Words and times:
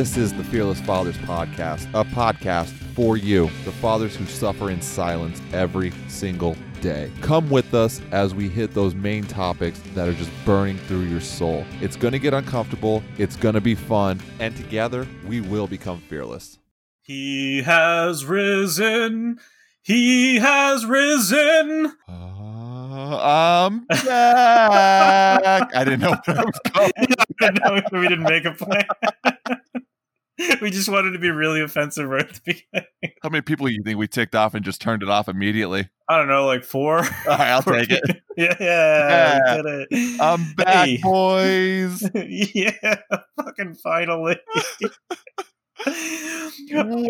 This 0.00 0.16
is 0.16 0.32
the 0.32 0.44
Fearless 0.44 0.80
Fathers 0.80 1.18
Podcast, 1.18 1.86
a 1.92 2.02
podcast 2.02 2.70
for 2.94 3.18
you, 3.18 3.50
the 3.66 3.70
fathers 3.70 4.16
who 4.16 4.24
suffer 4.24 4.70
in 4.70 4.80
silence 4.80 5.42
every 5.52 5.92
single 6.08 6.56
day. 6.80 7.12
Come 7.20 7.50
with 7.50 7.74
us 7.74 8.00
as 8.10 8.34
we 8.34 8.48
hit 8.48 8.72
those 8.72 8.94
main 8.94 9.24
topics 9.24 9.78
that 9.94 10.08
are 10.08 10.14
just 10.14 10.30
burning 10.46 10.78
through 10.78 11.02
your 11.02 11.20
soul. 11.20 11.66
It's 11.82 11.96
going 11.96 12.12
to 12.12 12.18
get 12.18 12.32
uncomfortable, 12.32 13.02
it's 13.18 13.36
going 13.36 13.56
to 13.56 13.60
be 13.60 13.74
fun, 13.74 14.22
and 14.38 14.56
together 14.56 15.06
we 15.28 15.42
will 15.42 15.66
become 15.66 16.00
fearless. 16.08 16.58
He 17.02 17.60
has 17.60 18.24
risen. 18.24 19.38
He 19.82 20.36
has 20.36 20.86
risen. 20.86 21.92
Uh, 22.08 23.18
I'm 23.22 23.84
back. 23.84 25.76
I 25.76 25.84
didn't 25.84 26.00
know 26.00 26.16
where 26.24 26.38
I 26.38 26.44
was 26.44 26.60
going. 26.72 26.92
no, 27.92 28.00
we 28.00 28.08
didn't 28.08 28.24
make 28.24 28.46
a 28.46 28.52
plan. 28.52 28.86
we 30.60 30.70
just 30.70 30.88
wanted 30.88 31.12
to 31.12 31.18
be 31.18 31.30
really 31.30 31.60
offensive 31.60 32.08
right 32.08 32.28
at 32.28 32.34
the 32.34 32.40
beginning. 32.72 33.14
How 33.22 33.28
many 33.28 33.42
people 33.42 33.66
do 33.66 33.72
you 33.72 33.82
think 33.82 33.98
we 33.98 34.08
ticked 34.08 34.34
off 34.34 34.54
and 34.54 34.64
just 34.64 34.80
turned 34.80 35.02
it 35.02 35.08
off 35.08 35.28
immediately? 35.28 35.88
I 36.08 36.16
don't 36.18 36.28
know, 36.28 36.46
like 36.46 36.64
four. 36.64 36.98
All 36.98 37.04
right, 37.28 37.50
I'll 37.50 37.62
take 37.62 37.90
it. 37.90 38.02
yeah, 38.36 38.54
yeah, 38.58 39.38
Yeah. 39.64 39.84
it. 39.90 40.20
I'm 40.20 40.52
back, 40.54 40.88
Hey. 40.88 40.98
boys. 41.02 42.08
yeah, 42.14 42.96
fucking 43.36 43.74
finally. 43.74 44.38
You 46.58 46.84
know- 46.84 47.08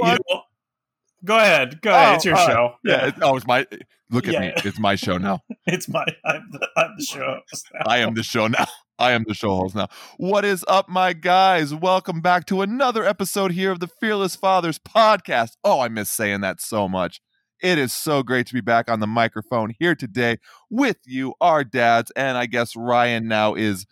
go 1.24 1.36
ahead. 1.36 1.80
Go 1.82 1.90
ahead. 1.90 2.08
Oh, 2.08 2.14
it's 2.14 2.24
your 2.24 2.36
all 2.36 2.46
right. 2.46 2.52
show. 2.52 2.74
Yeah, 2.84 3.06
it's, 3.08 3.18
oh, 3.22 3.36
it's 3.36 3.46
my. 3.46 3.66
Look 4.10 4.26
at 4.28 4.40
me. 4.40 4.52
It's 4.64 4.78
my 4.78 4.94
show 4.96 5.18
now. 5.18 5.40
It's 5.66 5.88
my 5.88 6.04
I'm 6.24 6.48
the, 6.50 6.68
I'm 6.76 6.94
the 6.98 7.04
show. 7.04 7.38
host 7.50 7.66
now. 7.74 7.82
I 7.86 7.98
am 7.98 8.14
the 8.14 8.22
show 8.24 8.48
now. 8.48 8.66
I 8.98 9.12
am 9.12 9.24
the 9.28 9.34
show 9.34 9.54
host 9.56 9.74
now. 9.76 9.88
What 10.16 10.44
is 10.44 10.64
up, 10.66 10.88
my 10.88 11.12
guys? 11.12 11.72
Welcome 11.74 12.20
back 12.20 12.44
to 12.46 12.62
another 12.62 13.04
episode 13.04 13.52
here 13.52 13.70
of 13.70 13.78
the 13.78 13.86
Fearless 13.86 14.34
Fathers 14.36 14.78
podcast. 14.80 15.52
Oh, 15.62 15.78
I 15.80 15.88
miss 15.88 16.10
saying 16.10 16.40
that 16.40 16.60
so 16.60 16.88
much. 16.88 17.20
It 17.62 17.78
is 17.78 17.92
so 17.92 18.22
great 18.22 18.46
to 18.48 18.54
be 18.54 18.60
back 18.62 18.90
on 18.90 19.00
the 19.00 19.06
microphone 19.06 19.74
here 19.78 19.94
today 19.94 20.38
with 20.70 20.96
you, 21.04 21.34
our 21.40 21.62
dads, 21.62 22.10
and 22.16 22.36
I 22.36 22.46
guess 22.46 22.74
Ryan 22.74 23.28
now 23.28 23.54
is 23.54 23.86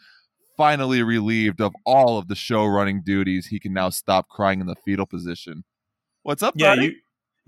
finally 0.57 1.03
relieved 1.03 1.61
of 1.61 1.75
all 1.87 2.19
of 2.19 2.27
the 2.29 2.35
show 2.35 2.65
running 2.65 3.03
duties. 3.05 3.47
He 3.47 3.61
can 3.61 3.73
now 3.73 3.91
stop 3.91 4.29
crying 4.29 4.61
in 4.61 4.67
the 4.67 4.75
fetal 4.85 5.07
position. 5.07 5.65
What's 6.23 6.43
up, 6.43 6.55
Yeah, 6.57 6.75
buddy? 6.75 6.87
you 6.87 6.93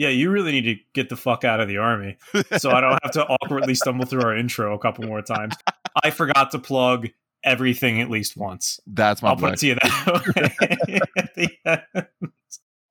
yeah, 0.01 0.09
you 0.09 0.31
really 0.31 0.51
need 0.51 0.63
to 0.65 0.77
get 0.95 1.11
the 1.11 1.17
fuck 1.17 1.45
out 1.45 1.61
of 1.61 1.69
the 1.69 1.77
army. 1.77 2.17
So 2.57 2.71
I 2.71 2.81
don't 2.81 2.99
have 3.03 3.13
to 3.13 3.27
awkwardly 3.43 3.75
stumble 3.75 4.07
through 4.07 4.23
our 4.23 4.35
intro 4.35 4.75
a 4.75 4.79
couple 4.79 5.05
more 5.05 5.21
times. 5.21 5.55
I 6.03 6.09
forgot 6.09 6.53
to 6.53 6.59
plug 6.59 7.09
everything 7.45 8.01
at 8.01 8.09
least 8.09 8.35
once. 8.35 8.81
That's 8.87 9.21
my 9.23 9.35
point. 9.35 9.45
I'll 9.45 9.51
put 9.51 9.59
plan. 9.59 9.59
it 9.59 9.59
to 9.59 9.67
you 9.67 9.75
that 9.75 10.97
way. 10.97 11.09
At 11.19 11.35
the 11.37 11.51
end. 11.67 12.09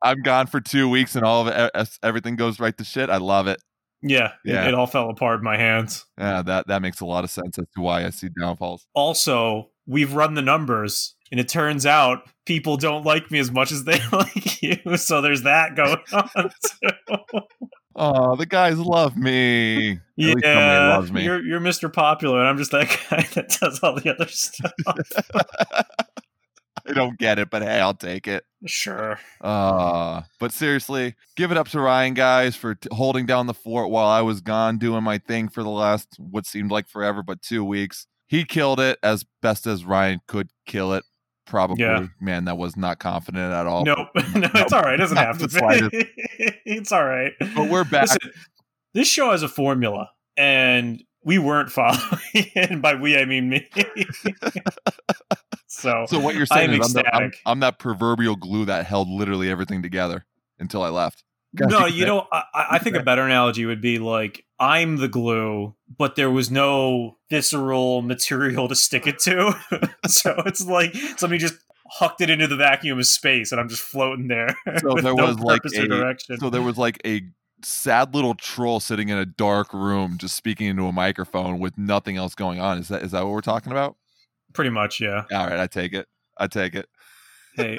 I'm 0.03 0.21
gone 0.21 0.45
for 0.45 0.61
two 0.61 0.87
weeks 0.87 1.15
and 1.15 1.25
all 1.25 1.47
of 1.47 1.71
it, 1.75 1.89
everything 2.03 2.35
goes 2.35 2.59
right 2.59 2.77
to 2.77 2.83
shit. 2.83 3.09
I 3.09 3.17
love 3.17 3.47
it. 3.47 3.59
yeah, 4.03 4.33
it- 4.45 4.51
Yeah. 4.53 4.67
It, 4.67 4.75
all 4.75 4.85
fell 4.85 5.09
apart 5.09 5.39
in 5.39 5.43
my 5.43 5.57
hands. 5.57 6.05
Yeah, 6.19 6.43
that 6.43 6.67
that 6.67 6.83
makes 6.83 7.01
a 7.01 7.05
lot 7.07 7.23
of 7.23 7.31
sense 7.31 7.57
as 7.57 7.65
to 7.75 7.81
why 7.81 8.05
I 8.05 8.11
see 8.11 8.29
downfalls. 8.39 8.85
Also, 8.93 9.71
we've 9.87 10.13
run 10.13 10.35
the 10.35 10.43
numbers, 10.43 11.15
and 11.31 11.39
it 11.39 11.47
turns 11.47 11.85
out 11.85 12.23
people 12.45 12.77
don't 12.77 13.05
like 13.05 13.29
me 13.31 13.39
as 13.39 13.51
much 13.51 13.71
as 13.71 13.83
they 13.83 13.99
like 14.11 14.61
you. 14.61 14.97
So 14.97 15.21
there's 15.21 15.43
that 15.43 15.75
going 15.75 15.97
on 16.13 16.51
too. 16.65 17.41
Oh, 17.95 18.35
the 18.37 18.45
guys 18.45 18.77
love 18.79 19.17
me. 19.17 19.99
Yeah, 20.15 20.89
loves 20.95 21.11
me. 21.11 21.23
you're 21.23 21.41
you're 21.45 21.59
Mr. 21.59 21.91
Popular, 21.91 22.39
and 22.39 22.47
I'm 22.47 22.57
just 22.57 22.71
that 22.71 22.87
guy 23.09 23.27
that 23.33 23.57
does 23.59 23.79
all 23.81 23.95
the 23.95 24.13
other 24.13 24.27
stuff. 24.27 24.71
I 26.87 26.93
don't 26.93 27.19
get 27.19 27.37
it, 27.37 27.49
but 27.51 27.61
hey, 27.61 27.79
I'll 27.79 27.93
take 27.93 28.27
it. 28.27 28.45
sure. 28.65 29.19
Uh, 29.41 30.21
but 30.39 30.51
seriously, 30.51 31.15
give 31.35 31.51
it 31.51 31.57
up 31.57 31.67
to 31.69 31.79
Ryan, 31.79 32.13
guys, 32.15 32.55
for 32.55 32.75
t- 32.75 32.89
holding 32.91 33.25
down 33.27 33.45
the 33.47 33.53
fort 33.53 33.89
while 33.91 34.07
I 34.07 34.21
was 34.21 34.41
gone 34.41 34.77
doing 34.79 35.03
my 35.03 35.19
thing 35.19 35.49
for 35.49 35.61
the 35.61 35.69
last 35.69 36.07
what 36.17 36.47
seemed 36.47 36.71
like 36.71 36.87
forever, 36.87 37.21
but 37.21 37.41
two 37.41 37.63
weeks. 37.63 38.07
He 38.27 38.43
killed 38.45 38.79
it 38.79 38.97
as 39.03 39.25
best 39.41 39.67
as 39.67 39.83
Ryan 39.85 40.21
could 40.27 40.49
kill 40.65 40.93
it. 40.93 41.03
Probably, 41.49 41.83
Yeah. 41.83 42.05
man, 42.21 42.45
that 42.45 42.57
was 42.57 42.77
not 42.77 42.99
confident 42.99 43.51
at 43.51 43.65
all. 43.65 43.83
Nope. 43.83 44.07
no, 44.15 44.21
it's 44.55 44.71
all 44.71 44.81
right. 44.81 44.93
It 44.93 44.97
doesn't 44.97 45.17
have 45.17 45.39
to 45.39 45.47
be. 45.47 46.05
it's 46.65 46.91
all 46.91 47.03
right. 47.03 47.33
But 47.39 47.69
we're 47.69 47.83
back. 47.83 48.03
Listen, 48.03 48.31
this 48.93 49.07
show 49.07 49.31
has 49.31 49.41
a 49.43 49.47
formula, 49.47 50.11
and 50.37 51.03
we 51.23 51.39
weren't 51.39 51.71
following. 51.73 52.51
And 52.55 52.81
by 52.83 52.93
we, 52.95 53.17
I 53.17 53.25
mean 53.25 53.49
me. 53.49 53.67
so, 55.67 56.05
So 56.07 56.19
what 56.19 56.35
you're 56.35 56.45
saying 56.45 56.71
am 56.71 56.81
is 56.81 56.95
I'm, 56.95 57.03
the- 57.03 57.15
I'm. 57.15 57.31
I'm 57.45 57.59
that 57.61 57.79
proverbial 57.79 58.35
glue 58.35 58.65
that 58.65 58.85
held 58.85 59.09
literally 59.09 59.49
everything 59.49 59.81
together 59.81 60.25
until 60.59 60.83
I 60.83 60.89
left. 60.89 61.23
No, 61.53 61.85
you 61.85 62.05
know, 62.05 62.27
I, 62.31 62.43
I 62.53 62.65
I 62.71 62.79
think 62.79 62.95
a 62.95 63.03
better 63.03 63.23
analogy 63.23 63.65
would 63.65 63.81
be 63.81 63.99
like 63.99 64.45
I'm 64.59 64.97
the 64.97 65.07
glue, 65.07 65.75
but 65.97 66.15
there 66.15 66.29
was 66.29 66.51
no 66.51 67.17
visceral 67.29 68.01
material 68.01 68.67
to 68.67 68.75
stick 68.75 69.07
it 69.07 69.19
to. 69.19 69.53
so 70.07 70.41
it's 70.45 70.65
like 70.65 70.95
somebody 71.17 71.39
just 71.39 71.55
hucked 71.91 72.21
it 72.21 72.29
into 72.29 72.47
the 72.47 72.55
vacuum 72.55 72.99
of 72.99 73.05
space, 73.05 73.51
and 73.51 73.59
I'm 73.59 73.69
just 73.69 73.81
floating 73.81 74.27
there. 74.27 74.55
So 74.79 74.93
there 74.95 75.15
no 75.15 75.25
was 75.25 75.39
like 75.39 75.61
a 75.65 75.87
direction. 75.87 76.37
so 76.39 76.49
there 76.49 76.61
was 76.61 76.77
like 76.77 77.01
a 77.05 77.23
sad 77.63 78.13
little 78.13 78.35
troll 78.35 78.79
sitting 78.79 79.09
in 79.09 79.17
a 79.17 79.25
dark 79.25 79.73
room 79.73 80.17
just 80.17 80.35
speaking 80.35 80.67
into 80.67 80.85
a 80.85 80.91
microphone 80.91 81.59
with 81.59 81.77
nothing 81.77 82.15
else 82.15 82.35
going 82.35 82.59
on. 82.59 82.77
Is 82.77 82.89
that 82.89 83.01
is 83.03 83.11
that 83.11 83.23
what 83.23 83.31
we're 83.31 83.41
talking 83.41 83.71
about? 83.71 83.95
Pretty 84.53 84.69
much, 84.69 84.99
yeah. 84.99 85.25
All 85.31 85.47
right, 85.47 85.59
I 85.59 85.67
take 85.67 85.93
it. 85.93 86.07
I 86.37 86.47
take 86.47 86.75
it. 86.75 86.87
Hey, 87.59 87.77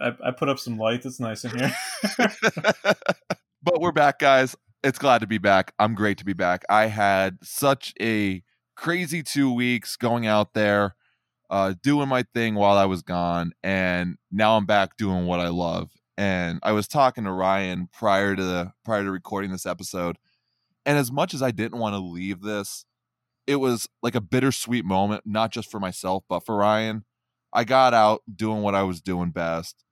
I, 0.00 0.12
I 0.26 0.30
put 0.30 0.48
up 0.48 0.60
some 0.60 0.78
light. 0.78 1.04
It's 1.04 1.18
nice 1.18 1.44
in 1.44 1.58
here. 1.58 1.72
but 2.16 3.80
we're 3.80 3.90
back, 3.90 4.20
guys. 4.20 4.54
It's 4.84 5.00
glad 5.00 5.20
to 5.22 5.26
be 5.26 5.38
back. 5.38 5.74
I'm 5.80 5.96
great 5.96 6.18
to 6.18 6.24
be 6.24 6.32
back. 6.32 6.64
I 6.70 6.86
had 6.86 7.38
such 7.42 7.92
a 8.00 8.44
crazy 8.76 9.24
two 9.24 9.52
weeks 9.52 9.96
going 9.96 10.28
out 10.28 10.54
there, 10.54 10.94
uh, 11.50 11.74
doing 11.82 12.08
my 12.08 12.24
thing 12.34 12.54
while 12.54 12.78
I 12.78 12.84
was 12.84 13.02
gone, 13.02 13.50
and 13.64 14.16
now 14.30 14.56
I'm 14.56 14.64
back 14.64 14.96
doing 14.96 15.26
what 15.26 15.40
I 15.40 15.48
love. 15.48 15.90
And 16.16 16.60
I 16.62 16.70
was 16.70 16.86
talking 16.86 17.24
to 17.24 17.32
Ryan 17.32 17.88
prior 17.92 18.36
to 18.36 18.44
the 18.44 18.72
prior 18.84 19.02
to 19.02 19.10
recording 19.10 19.50
this 19.50 19.66
episode, 19.66 20.18
and 20.86 20.96
as 20.96 21.10
much 21.10 21.34
as 21.34 21.42
I 21.42 21.50
didn't 21.50 21.80
want 21.80 21.94
to 21.94 21.98
leave 21.98 22.42
this, 22.42 22.84
it 23.48 23.56
was 23.56 23.88
like 24.04 24.14
a 24.14 24.20
bittersweet 24.20 24.84
moment, 24.84 25.24
not 25.26 25.50
just 25.50 25.68
for 25.68 25.80
myself 25.80 26.22
but 26.28 26.46
for 26.46 26.54
Ryan. 26.54 27.04
I 27.52 27.64
got 27.64 27.94
out 27.94 28.22
doing 28.34 28.62
what 28.62 28.74
I 28.74 28.82
was 28.84 29.00
doing 29.00 29.30
best, 29.30 29.84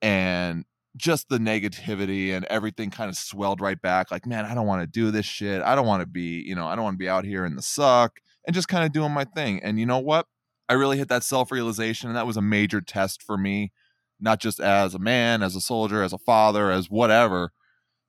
and 0.00 0.64
just 0.96 1.28
the 1.28 1.38
negativity 1.38 2.34
and 2.34 2.44
everything 2.46 2.90
kind 2.90 3.08
of 3.08 3.16
swelled 3.16 3.60
right 3.60 3.80
back 3.80 4.10
like 4.10 4.26
man 4.26 4.44
i 4.44 4.54
don't 4.54 4.66
want 4.66 4.82
to 4.82 4.86
do 4.86 5.10
this 5.10 5.24
shit. 5.24 5.62
I 5.62 5.74
don't 5.74 5.86
want 5.86 6.02
to 6.02 6.06
be 6.06 6.42
you 6.46 6.54
know 6.54 6.66
i 6.66 6.74
don't 6.74 6.84
want 6.84 6.94
to 6.94 6.98
be 6.98 7.08
out 7.08 7.24
here 7.24 7.44
in 7.44 7.56
the 7.56 7.62
suck 7.62 8.20
and 8.46 8.54
just 8.54 8.68
kind 8.68 8.84
of 8.84 8.92
doing 8.92 9.12
my 9.12 9.24
thing 9.24 9.62
and 9.62 9.78
you 9.78 9.86
know 9.86 9.98
what? 9.98 10.26
I 10.68 10.74
really 10.74 10.96
hit 10.98 11.08
that 11.08 11.22
self-realization 11.22 12.08
and 12.08 12.16
that 12.16 12.26
was 12.26 12.36
a 12.36 12.42
major 12.42 12.80
test 12.80 13.22
for 13.22 13.36
me 13.36 13.72
not 14.20 14.40
just 14.40 14.60
as 14.60 14.94
a 14.94 14.98
man 14.98 15.42
as 15.42 15.56
a 15.56 15.60
soldier 15.60 16.02
as 16.02 16.12
a 16.12 16.18
father 16.18 16.70
as 16.70 16.90
whatever 16.90 17.52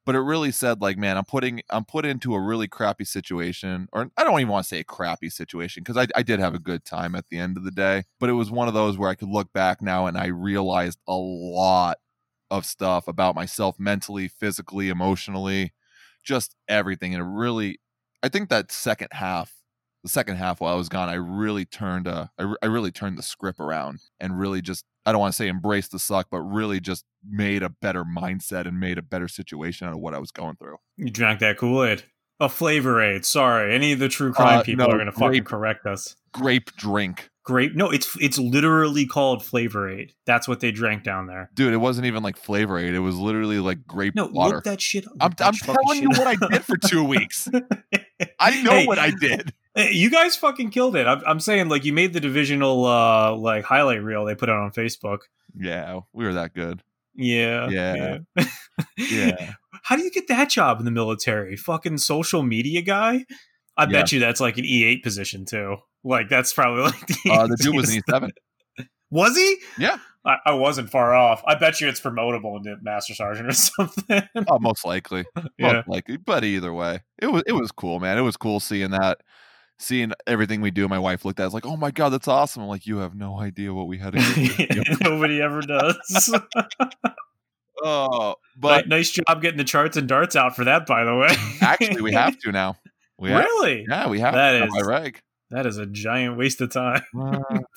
but 0.06 0.16
it 0.16 0.20
really 0.20 0.52
said 0.52 0.82
like 0.82 0.98
man 0.98 1.18
i'm 1.18 1.26
putting 1.26 1.62
i'm 1.70 1.86
put 1.86 2.06
into 2.06 2.34
a 2.34 2.40
really 2.40 2.68
crappy 2.68 3.06
situation 3.06 3.88
or 3.94 4.10
i 4.18 4.24
don't 4.24 4.40
even 4.40 4.52
want 4.52 4.64
to 4.64 4.68
say 4.68 4.80
a 4.80 4.84
crappy 4.84 5.30
situation 5.30 5.84
because 5.84 5.98
I, 5.98 6.08
I 6.16 6.24
did 6.24 6.40
have 6.40 6.54
a 6.54 6.60
good 6.60 6.86
time 6.86 7.16
at 7.16 7.28
the 7.30 7.38
end 7.38 7.58
of 7.58 7.64
the 7.64 7.72
day 7.72 8.04
but 8.20 8.30
it 8.30 8.34
was 8.34 8.52
one 8.52 8.68
of 8.68 8.74
those 8.74 8.98
where 8.98 9.10
i 9.10 9.16
could 9.16 9.30
look 9.30 9.52
back 9.54 9.82
now 9.82 10.08
and 10.08 10.18
i 10.18 10.28
realized 10.28 11.00
a 11.08 11.16
lot 11.16 11.98
of 12.54 12.68
stuff 12.68 13.08
about 13.08 13.34
myself 13.34 13.80
mentally, 13.80 14.28
physically, 14.28 14.90
emotionally, 14.90 15.74
just 16.24 16.56
everything. 16.68 17.16
And 17.16 17.24
it 17.24 17.28
really, 17.28 17.80
I 18.22 18.30
think 18.30 18.50
that 18.50 18.72
second 18.72 19.08
half, 19.12 19.53
the 20.04 20.10
second 20.10 20.36
half 20.36 20.60
while 20.62 20.74
I 20.74 20.78
was 20.78 20.90
gone, 20.90 21.10
I 21.10 21.14
really 21.16 21.66
turned, 21.66 22.08
uh, 22.08 22.28
I, 22.38 22.44
re- 22.44 22.56
I 22.62 22.66
really 22.68 22.92
turned 22.92 23.18
the 23.18 23.24
script 23.24 23.60
around 23.60 24.00
and 24.20 24.38
really 24.38 24.62
just, 24.62 24.86
I 25.06 25.12
don't 25.12 25.22
want 25.22 25.34
to 25.34 25.38
say 25.38 25.48
embrace 25.48 25.88
the 25.88 26.00
suck, 26.00 26.28
but 26.30 26.42
really 26.42 26.80
just 26.80 27.06
made 27.28 27.64
a 27.64 27.70
better 27.70 28.04
mindset 28.04 28.68
and 28.68 28.80
made 28.80 28.98
a 28.98 29.02
better 29.02 29.28
situation 29.28 29.88
out 29.88 29.94
of 29.94 30.00
what 30.00 30.14
I 30.14 30.20
was 30.20 30.32
going 30.32 30.56
through. 30.58 30.78
You 30.98 31.10
drank 31.10 31.40
that 31.40 31.58
Kool 31.58 31.84
Aid. 31.84 32.04
A 32.40 32.50
flavor 32.50 33.02
aid. 33.02 33.26
Sorry, 33.26 33.74
any 33.74 33.94
of 33.94 34.00
the 34.00 34.10
true 34.10 34.34
crime 34.34 34.60
Uh, 34.60 34.64
people 34.64 34.86
no, 34.88 34.92
are 34.92 34.98
going 34.98 35.06
to 35.06 35.12
fucking 35.14 35.44
correct 35.46 35.86
us. 35.86 36.16
Grape 36.34 36.76
drink. 36.76 37.30
Grape? 37.46 37.76
No, 37.76 37.92
it's 37.92 38.18
it's 38.20 38.40
literally 38.40 39.06
called 39.06 39.46
flavor 39.46 39.88
aid. 39.90 40.14
That's 40.26 40.48
what 40.48 40.60
they 40.60 40.72
drank 40.72 41.04
down 41.04 41.28
there. 41.28 41.52
Dude, 41.54 41.74
it 41.74 41.78
wasn't 41.78 42.08
even 42.08 42.24
like 42.24 42.36
flavor 42.36 42.78
aid. 42.78 42.96
It 42.96 43.00
was 43.00 43.18
literally 43.18 43.60
like 43.60 43.86
grape 43.86 44.16
No, 44.16 44.26
water. 44.26 44.56
look 44.56 44.64
that 44.66 44.82
shit. 44.82 45.06
up. 45.06 45.14
I'm, 45.22 45.32
that 45.38 45.48
I'm 45.48 45.54
telling 45.54 46.02
you 46.02 46.10
what 46.10 46.26
I 46.28 46.36
did 46.50 46.66
for 46.66 46.76
two 46.76 47.04
weeks. 47.04 47.48
I 48.40 48.62
know 48.64 48.72
Hey, 48.72 48.88
what 48.88 48.98
I 49.00 49.12
did. 49.12 49.54
You 49.76 50.10
guys 50.12 50.36
fucking 50.36 50.70
killed 50.70 50.96
it. 50.96 51.08
I'm, 51.08 51.22
I'm 51.26 51.40
saying, 51.40 51.70
like, 51.70 51.84
you 51.84 51.94
made 51.94 52.14
the 52.14 52.20
divisional 52.20 52.86
uh 52.86 53.36
like 53.36 53.64
highlight 53.64 54.04
reel 54.04 54.26
they 54.26 54.36
put 54.36 54.50
out 54.50 54.58
on 54.62 54.72
Facebook. 54.72 55.20
Yeah, 55.58 56.02
we 56.14 56.26
were 56.26 56.34
that 56.34 56.54
good. 56.54 56.82
Yeah, 57.16 57.70
Yeah. 57.70 58.18
yeah. 58.38 58.46
Yeah. 58.98 59.54
How 59.84 59.96
do 59.96 60.04
you 60.04 60.12
get 60.12 60.28
that 60.30 60.50
job 60.50 60.80
in 60.80 60.86
the 60.86 60.92
military? 60.92 61.56
Fucking 61.58 61.98
social 62.00 62.42
media 62.44 62.82
guy? 62.82 63.26
I 63.76 63.86
bet 63.88 64.12
you 64.12 64.20
that's 64.20 64.40
like 64.40 64.58
an 64.58 64.64
E8 64.66 65.02
position 65.04 65.46
too. 65.46 65.78
Like 66.04 66.30
that's 66.30 66.54
probably 66.54 66.84
like 66.84 67.08
the, 67.08 67.32
Uh, 67.32 67.48
the 67.48 67.58
dude 67.58 67.76
was 67.76 67.94
an 67.94 68.02
E7. 68.08 68.30
Was 69.12 69.38
he? 69.38 69.58
Yeah. 69.78 69.98
I, 70.26 70.38
I 70.48 70.54
wasn't 70.54 70.90
far 70.90 71.14
off. 71.14 71.44
I 71.46 71.54
bet 71.54 71.80
you 71.80 71.88
it's 71.88 72.02
promotable 72.02 72.58
into 72.58 72.78
Master 72.82 73.14
Sergeant 73.14 73.48
or 73.48 73.52
something. 73.54 74.24
Oh, 74.48 74.58
most 74.58 74.86
likely, 74.86 75.26
Yeah. 75.60 75.74
most 75.74 75.88
likely. 75.88 76.18
But 76.18 76.44
either 76.44 76.74
way, 76.74 77.02
it 77.20 77.28
was 77.28 77.44
it 77.46 77.52
was 77.52 77.72
cool, 77.72 78.00
man. 78.00 78.18
It 78.18 78.22
was 78.22 78.38
cool 78.38 78.60
seeing 78.60 78.90
that, 78.90 79.22
seeing 79.80 80.14
everything 80.28 80.62
we 80.62 80.72
do. 80.72 80.88
My 80.88 81.00
wife 81.00 81.26
looked 81.26 81.40
at, 81.40 81.48
us 81.48 81.54
like, 81.54 81.66
"Oh 81.66 81.78
my 81.78 81.92
god, 81.92 82.10
that's 82.10 82.28
awesome!" 82.28 82.64
I'm 82.64 82.70
like, 82.70 82.86
"You 82.86 82.98
have 82.98 83.16
no 83.16 83.40
idea 83.40 83.74
what 83.74 83.88
we 83.88 83.98
had 83.98 84.14
to 84.14 84.22
through." 84.22 84.84
Nobody 85.02 85.42
ever 85.42 85.62
does. 85.62 86.34
Oh, 87.86 88.36
but 88.58 88.88
nice 88.88 89.10
job 89.12 89.42
getting 89.42 89.58
the 89.58 89.64
charts 89.66 89.98
and 89.98 90.08
darts 90.08 90.36
out 90.38 90.56
for 90.56 90.64
that, 90.64 90.86
by 90.86 91.04
the 91.04 91.16
way. 91.16 91.36
actually, 91.62 92.02
we 92.02 92.14
have 92.14 92.38
to 92.40 92.52
now. 92.52 92.76
We 93.20 93.30
have, 93.30 93.44
really? 93.46 93.86
yeah, 93.88 94.08
we 94.10 94.20
have 94.20 94.34
That 94.34 94.58
to 94.60 94.66
is- 94.66 94.86
reg. 94.88 95.22
That 95.52 95.66
is 95.68 95.78
a 95.78 95.86
giant 95.86 96.36
waste 96.36 96.60
of 96.62 96.72
time. 96.72 97.04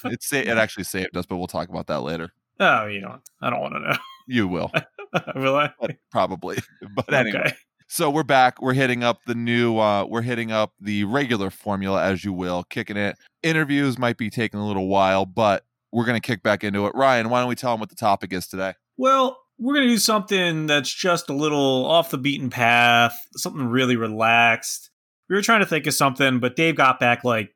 it 0.05 0.23
sa- 0.23 0.37
it 0.39 0.49
actually 0.49 0.85
saved 0.85 1.15
us, 1.17 1.27
but 1.27 1.37
we'll 1.37 1.47
talk 1.47 1.69
about 1.69 1.87
that 1.89 2.01
later. 2.01 2.33
Oh, 2.59 2.87
you 2.87 3.01
don't. 3.03 3.21
I 3.43 3.51
don't 3.51 3.61
want 3.61 3.75
to 3.75 3.81
know. 3.81 3.97
You 4.27 4.49
will, 4.49 4.73
Will 5.37 5.55
I? 5.57 5.73
but 5.79 5.93
probably. 6.11 6.59
But 6.95 7.13
anyway, 7.13 7.39
Okay. 7.41 7.53
So 7.89 8.11
we're 8.11 8.23
back. 8.23 8.61
We're 8.61 8.75
hitting 8.75 9.03
up 9.05 9.21
the 9.27 9.35
new. 9.35 9.79
uh 9.79 10.05
We're 10.05 10.23
hitting 10.23 10.53
up 10.53 10.73
the 10.81 11.05
regular 11.05 11.51
formula, 11.51 12.03
as 12.03 12.25
you 12.25 12.33
will, 12.33 12.65
kicking 12.65 12.97
it. 12.97 13.17
Interviews 13.43 13.99
might 13.99 14.17
be 14.17 14.31
taking 14.31 14.61
a 14.61 14.67
little 14.67 14.89
while, 14.89 15.27
but 15.27 15.65
we're 15.93 16.05
gonna 16.05 16.21
kick 16.21 16.43
back 16.43 16.65
into 16.65 16.87
it. 16.87 16.95
Ryan, 16.95 17.29
why 17.31 17.41
don't 17.41 17.49
we 17.49 17.55
tell 17.55 17.73
them 17.73 17.81
what 17.81 17.89
the 17.91 17.97
topic 17.97 18.33
is 18.33 18.47
today? 18.47 18.75
Well, 18.97 19.39
we're 19.59 19.75
going 19.75 19.87
to 19.87 19.95
do 19.95 19.99
something 19.99 20.67
that's 20.67 20.93
just 20.93 21.31
a 21.31 21.33
little 21.33 21.87
off 21.87 22.11
the 22.11 22.19
beaten 22.19 22.51
path, 22.51 23.19
something 23.37 23.67
really 23.67 23.97
relaxed. 23.97 24.91
We 25.31 25.37
were 25.37 25.43
trying 25.43 25.61
to 25.61 25.67
think 25.67 25.87
of 25.87 25.95
something, 25.95 26.41
but 26.41 26.57
Dave 26.57 26.77
got 26.77 27.01
back 27.01 27.25
like 27.25 27.55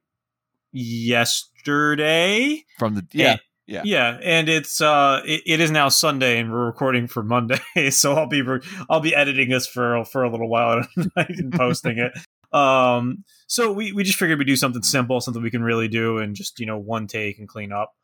yesterday. 0.73 2.65
From 2.79 2.95
the 2.95 3.07
yeah, 3.13 3.27
Yeah. 3.33 3.37
Yeah. 3.71 3.83
Yeah, 3.85 4.19
and 4.21 4.49
it's 4.49 4.81
uh 4.81 5.23
it, 5.25 5.43
it 5.47 5.61
is 5.61 5.71
now 5.71 5.89
Sunday 5.89 6.41
and 6.41 6.51
we're 6.51 6.67
recording 6.67 7.07
for 7.07 7.23
Monday. 7.23 7.61
So 7.91 8.15
I'll 8.15 8.27
be 8.27 8.43
re- 8.43 8.61
I'll 8.89 9.01
be 9.01 9.15
editing 9.15 9.49
this 9.49 9.67
for 9.67 10.05
for 10.05 10.25
a 10.25 10.31
little 10.31 10.49
while 10.49 10.85
and 11.17 11.53
posting 11.53 11.99
it. 11.99 12.13
Um 12.57 13.25
so 13.47 13.73
we 13.73 13.93
we 13.93 14.03
just 14.03 14.19
figured 14.19 14.39
we'd 14.39 14.47
do 14.47 14.57
something 14.57 14.83
simple, 14.83 15.21
something 15.21 15.43
we 15.43 15.53
can 15.53 15.63
really 15.63 15.87
do 15.87 16.19
and 16.19 16.35
just, 16.35 16.59
you 16.59 16.67
know, 16.67 16.79
one 16.79 17.07
take 17.07 17.39
and 17.39 17.47
clean 17.47 17.71
up. 17.73 17.95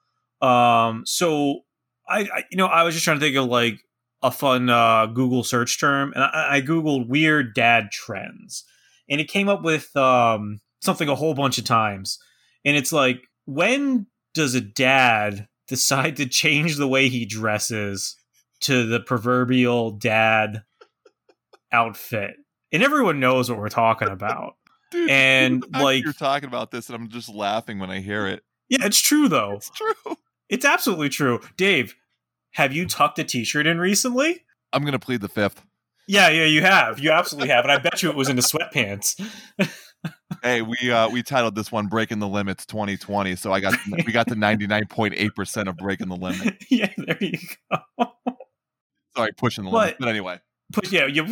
Um 0.40 1.02
so 1.04 1.62
I, 2.08 2.20
I 2.20 2.44
you 2.52 2.56
know, 2.56 2.66
I 2.66 2.84
was 2.84 2.94
just 2.94 3.04
trying 3.04 3.18
to 3.18 3.24
think 3.24 3.36
of 3.36 3.46
like 3.46 3.80
a 4.22 4.30
fun 4.30 4.70
uh 4.70 5.06
Google 5.06 5.42
search 5.42 5.80
term 5.80 6.12
and 6.14 6.22
I, 6.22 6.58
I 6.58 6.60
googled 6.60 7.08
weird 7.08 7.54
dad 7.54 7.90
trends 7.90 8.64
and 9.10 9.20
it 9.20 9.28
came 9.28 9.48
up 9.48 9.64
with 9.64 9.94
um 9.96 10.60
something 10.80 11.08
a 11.08 11.16
whole 11.16 11.34
bunch 11.34 11.58
of 11.58 11.64
times. 11.64 12.20
And 12.64 12.76
it's 12.76 12.92
like 12.92 13.22
when 13.46 14.06
does 14.32 14.54
a 14.54 14.60
dad 14.60 15.48
decide 15.68 16.16
to 16.16 16.26
change 16.26 16.76
the 16.76 16.88
way 16.88 17.08
he 17.08 17.24
dresses 17.26 18.16
to 18.60 18.86
the 18.86 19.00
proverbial 19.00 19.90
dad 19.92 20.62
outfit? 21.72 22.34
And 22.72 22.82
everyone 22.82 23.20
knows 23.20 23.50
what 23.50 23.58
we're 23.58 23.68
talking 23.68 24.08
about. 24.08 24.54
Dude, 24.90 25.10
And, 25.10 25.62
the 25.70 25.82
like- 25.82 26.04
you're 26.04 26.12
talking 26.12 26.48
about 26.48 26.70
this, 26.70 26.88
and 26.88 26.96
I'm 26.96 27.08
just 27.08 27.28
laughing 27.28 27.78
when 27.78 27.90
I 27.90 28.00
hear 28.00 28.26
it. 28.26 28.42
Yeah, 28.68 28.84
it's 28.84 29.00
true 29.00 29.28
though. 29.28 29.52
It's 29.52 29.70
true. 29.70 29.94
It's 30.48 30.64
absolutely 30.64 31.08
true. 31.08 31.40
Dave, 31.56 31.96
have 32.52 32.72
you 32.72 32.86
tucked 32.86 33.18
a 33.18 33.24
t-shirt 33.24 33.66
in 33.66 33.80
recently? 33.80 34.44
I'm 34.72 34.84
gonna 34.84 35.00
plead 35.00 35.20
the 35.20 35.28
fifth. 35.28 35.60
Yeah, 36.06 36.28
yeah, 36.28 36.44
you 36.44 36.62
have. 36.62 37.00
You 37.00 37.10
absolutely 37.10 37.48
have. 37.48 37.64
And 37.64 37.72
I 37.72 37.78
bet 37.78 38.00
you 38.00 38.10
it 38.10 38.14
was 38.16 38.28
in 38.28 38.38
into 38.38 38.48
sweatpants. 38.48 39.20
Hey, 40.42 40.62
we 40.62 40.90
uh 40.90 41.08
we 41.08 41.22
titled 41.22 41.54
this 41.54 41.70
one 41.72 41.86
"Breaking 41.86 42.18
the 42.18 42.28
Limits 42.28 42.66
2020," 42.66 43.36
so 43.36 43.52
I 43.52 43.60
got 43.60 43.74
we 43.90 44.12
got 44.12 44.28
to 44.28 44.34
99.8 44.34 45.34
percent 45.34 45.68
of 45.68 45.76
breaking 45.76 46.08
the 46.08 46.16
limit. 46.16 46.56
yeah, 46.70 46.92
there 46.96 47.18
you 47.20 47.38
go. 47.70 48.12
Sorry, 49.16 49.32
pushing 49.32 49.64
the 49.64 49.70
But- 49.70 49.78
limit. 49.78 49.96
But 50.00 50.08
anyway, 50.08 50.40
Push, 50.72 50.92
yeah, 50.92 51.06
you, 51.06 51.24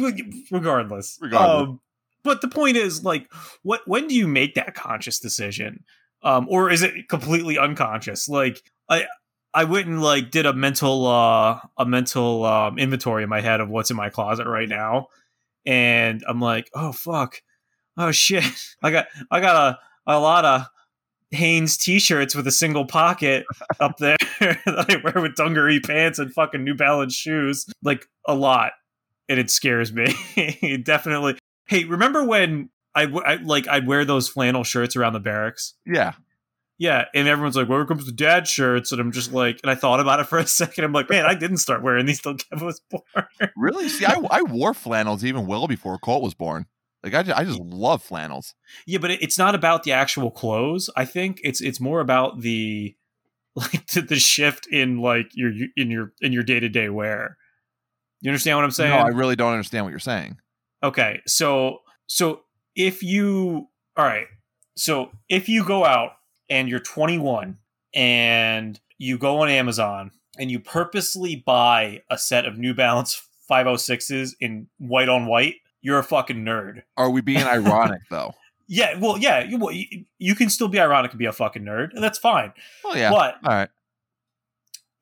regardless. 0.50 1.18
Regardless. 1.20 1.68
Um, 1.68 1.80
but 2.22 2.40
the 2.40 2.48
point 2.48 2.76
is, 2.76 3.04
like, 3.04 3.30
what 3.62 3.82
when 3.86 4.06
do 4.08 4.14
you 4.14 4.26
make 4.28 4.54
that 4.54 4.74
conscious 4.74 5.18
decision, 5.18 5.84
um, 6.22 6.46
or 6.48 6.70
is 6.70 6.82
it 6.82 7.08
completely 7.08 7.58
unconscious? 7.58 8.28
Like, 8.28 8.62
I 8.88 9.06
I 9.52 9.64
went 9.64 9.88
and 9.88 10.02
like 10.02 10.30
did 10.30 10.46
a 10.46 10.52
mental 10.52 11.06
uh 11.06 11.60
a 11.76 11.84
mental 11.84 12.44
um, 12.44 12.78
inventory 12.78 13.24
in 13.24 13.28
my 13.28 13.40
head 13.40 13.60
of 13.60 13.68
what's 13.68 13.90
in 13.90 13.96
my 13.96 14.08
closet 14.08 14.46
right 14.46 14.68
now, 14.68 15.08
and 15.66 16.22
I'm 16.28 16.40
like, 16.40 16.70
oh 16.74 16.92
fuck, 16.92 17.42
oh 17.96 18.12
shit, 18.12 18.44
I 18.82 18.90
got 18.90 19.06
I 19.30 19.40
got 19.40 19.56
a 19.56 19.78
a 20.06 20.18
lot 20.18 20.44
of 20.44 20.66
Hanes 21.34 21.76
t-shirts 21.76 22.34
with 22.34 22.46
a 22.46 22.52
single 22.52 22.86
pocket 22.86 23.44
up 23.80 23.96
there 23.98 24.16
that 24.40 24.86
I 24.88 25.00
wear 25.02 25.22
with 25.22 25.36
dungaree 25.36 25.80
pants 25.80 26.18
and 26.18 26.32
fucking 26.32 26.64
New 26.64 26.74
Balance 26.74 27.14
shoes, 27.14 27.66
like 27.82 28.06
a 28.26 28.34
lot. 28.34 28.72
And 29.28 29.40
it 29.40 29.50
scares 29.50 29.92
me. 29.92 30.14
Definitely. 30.84 31.38
Hey 31.66 31.84
remember 31.84 32.24
when 32.24 32.68
I, 32.94 33.04
I 33.04 33.36
like 33.36 33.66
i'd 33.68 33.86
wear 33.86 34.04
those 34.04 34.28
flannel 34.28 34.64
shirts 34.64 34.96
around 34.96 35.14
the 35.14 35.20
barracks? 35.20 35.72
Yeah, 35.86 36.12
yeah. 36.76 37.06
And 37.14 37.26
everyone's 37.26 37.56
like 37.56 37.66
where 37.70 37.86
comes 37.86 38.04
the 38.04 38.12
dad 38.12 38.46
shirts. 38.46 38.92
And 38.92 39.00
i'm 39.00 39.12
just 39.12 39.32
like 39.32 39.60
and 39.62 39.70
i 39.70 39.74
thought 39.74 39.98
about 39.98 40.20
it 40.20 40.24
for 40.24 40.36
a 40.36 40.46
second. 40.46 40.84
I'm 40.84 40.92
like 40.92 41.08
man 41.08 41.24
i 41.24 41.34
didn't 41.34 41.56
start 41.56 41.82
wearing 41.82 42.04
these 42.04 42.20
till 42.20 42.34
kevin 42.34 42.66
was 42.66 42.82
born. 42.90 43.02
Really. 43.56 43.88
See, 43.88 44.04
I 44.04 44.20
I 44.30 44.42
wore 44.42 44.74
flannels 44.74 45.24
even 45.24 45.46
well 45.46 45.66
before 45.68 45.96
Colt 45.96 46.22
was 46.22 46.34
born. 46.34 46.66
Like 47.04 47.14
I 47.14 47.22
just, 47.22 47.38
I 47.38 47.44
just 47.44 47.60
love 47.60 48.02
flannels. 48.02 48.54
yeah 48.86 48.98
but 48.98 49.10
it's 49.12 49.38
not 49.38 49.54
about 49.54 49.82
the 49.84 49.92
actual 49.92 50.30
clothes 50.30 50.88
i 50.96 51.04
think 51.04 51.40
it's 51.44 51.60
it's 51.60 51.78
more 51.80 52.00
about 52.00 52.40
the 52.40 52.96
like 53.54 53.86
the, 53.88 54.00
the 54.00 54.16
shift 54.16 54.66
in 54.66 54.98
like 55.00 55.26
your 55.34 55.52
in 55.76 55.90
your 55.90 56.12
in 56.20 56.32
your 56.32 56.42
day-to-day 56.42 56.88
wear 56.88 57.36
you 58.20 58.30
understand 58.30 58.56
what 58.58 58.64
i'm 58.64 58.70
saying 58.72 58.90
No, 58.90 58.96
I 58.96 59.08
really 59.08 59.36
don't 59.36 59.52
understand 59.52 59.84
what 59.84 59.90
you're 59.90 59.98
saying. 60.00 60.38
Okay, 60.82 61.20
so 61.26 61.80
so 62.06 62.40
if 62.74 63.02
you 63.02 63.68
all 63.96 64.04
right, 64.04 64.26
so 64.76 65.10
if 65.28 65.48
you 65.48 65.64
go 65.64 65.84
out 65.84 66.12
and 66.50 66.68
you're 66.68 66.80
21 66.80 67.56
and 67.94 68.80
you 68.98 69.18
go 69.18 69.38
on 69.42 69.48
Amazon 69.48 70.10
and 70.38 70.50
you 70.50 70.58
purposely 70.58 71.36
buy 71.36 72.02
a 72.10 72.18
set 72.18 72.44
of 72.44 72.58
New 72.58 72.74
Balance 72.74 73.22
506s 73.50 74.32
in 74.40 74.66
white 74.78 75.08
on 75.08 75.26
white, 75.26 75.54
you're 75.84 75.98
a 75.98 76.02
fucking 76.02 76.38
nerd. 76.38 76.82
Are 76.96 77.10
we 77.10 77.20
being 77.20 77.42
ironic 77.44 78.00
though? 78.10 78.34
Yeah, 78.66 78.98
well, 78.98 79.18
yeah, 79.18 79.44
you, 79.44 79.58
well, 79.58 79.72
you, 79.72 80.06
you 80.18 80.34
can 80.34 80.48
still 80.48 80.68
be 80.68 80.80
ironic 80.80 81.12
and 81.12 81.18
be 81.18 81.26
a 81.26 81.32
fucking 81.32 81.62
nerd, 81.62 81.92
and 81.92 82.02
that's 82.02 82.18
fine. 82.18 82.54
Well, 82.82 82.96
yeah. 82.96 83.10
But 83.10 83.36
All 83.44 83.52
right. 83.52 83.68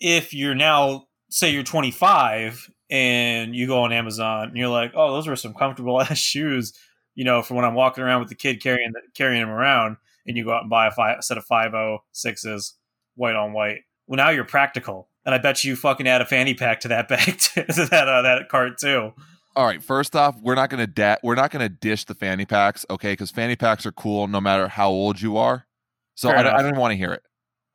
if 0.01 0.35
you're 0.35 0.57
now 0.57 1.07
say 1.31 1.51
you're 1.51 1.63
25 1.63 2.69
and 2.91 3.55
you 3.55 3.69
go 3.69 3.85
on 3.85 3.93
Amazon 3.93 4.49
and 4.49 4.57
you're 4.57 4.69
like, 4.69 4.93
oh, 4.97 5.13
those 5.13 5.29
are 5.29 5.37
some 5.37 5.55
comfortable 5.55 6.01
ass 6.03 6.19
shoes, 6.19 6.73
you 7.15 7.25
know, 7.25 7.41
for 7.43 7.55
when 7.55 7.65
I'm 7.65 7.75
walking 7.75 8.03
around 8.03 8.19
with 8.19 8.29
the 8.29 8.35
kid 8.35 8.61
carrying 8.61 8.93
carrying 9.15 9.41
them 9.41 9.51
around, 9.51 9.99
and 10.27 10.37
you 10.37 10.45
go 10.45 10.53
out 10.53 10.63
and 10.63 10.71
buy 10.71 10.89
a, 10.89 10.91
five, 10.91 11.19
a 11.21 11.23
set 11.23 11.39
of 11.39 11.47
506s, 11.47 12.73
white 13.15 13.37
on 13.37 13.53
white. 13.53 13.83
Well, 14.09 14.17
now 14.17 14.31
you're 14.31 14.45
practical, 14.45 15.09
and 15.25 15.37
I 15.37 15.39
bet 15.39 15.63
you 15.63 15.77
fucking 15.77 16.09
add 16.09 16.21
a 16.21 16.27
fanny 16.27 16.55
pack 16.55 16.81
to 16.81 16.89
that 16.89 17.07
bag 17.07 17.39
to 17.39 17.87
that 17.91 18.09
uh, 18.09 18.23
that 18.23 18.49
cart 18.49 18.79
too. 18.79 19.13
All 19.55 19.67
right. 19.67 19.83
First 19.83 20.17
off, 20.17 20.41
we're 20.41 20.55
not 20.55 20.71
gonna 20.71 20.87
da- 20.87 21.17
we're 21.23 21.35
not 21.35 21.51
gonna 21.51 21.69
dish 21.69 22.05
the 22.05 22.15
fanny 22.15 22.45
packs, 22.47 22.87
okay? 22.89 23.13
Because 23.13 23.31
fanny 23.31 23.57
packs 23.57 23.85
are 23.85 23.93
cool 23.93 24.27
no 24.29 24.41
matter 24.41 24.69
how 24.69 24.89
old 24.91 25.21
you 25.21 25.37
are. 25.37 25.67
So 26.15 26.29
Fair 26.29 26.39
I, 26.39 26.43
don't- 26.43 26.55
I 26.55 26.63
don't 26.63 26.77
want 26.79 26.93
to 26.93 26.97
hear 26.97 27.13
it. 27.13 27.23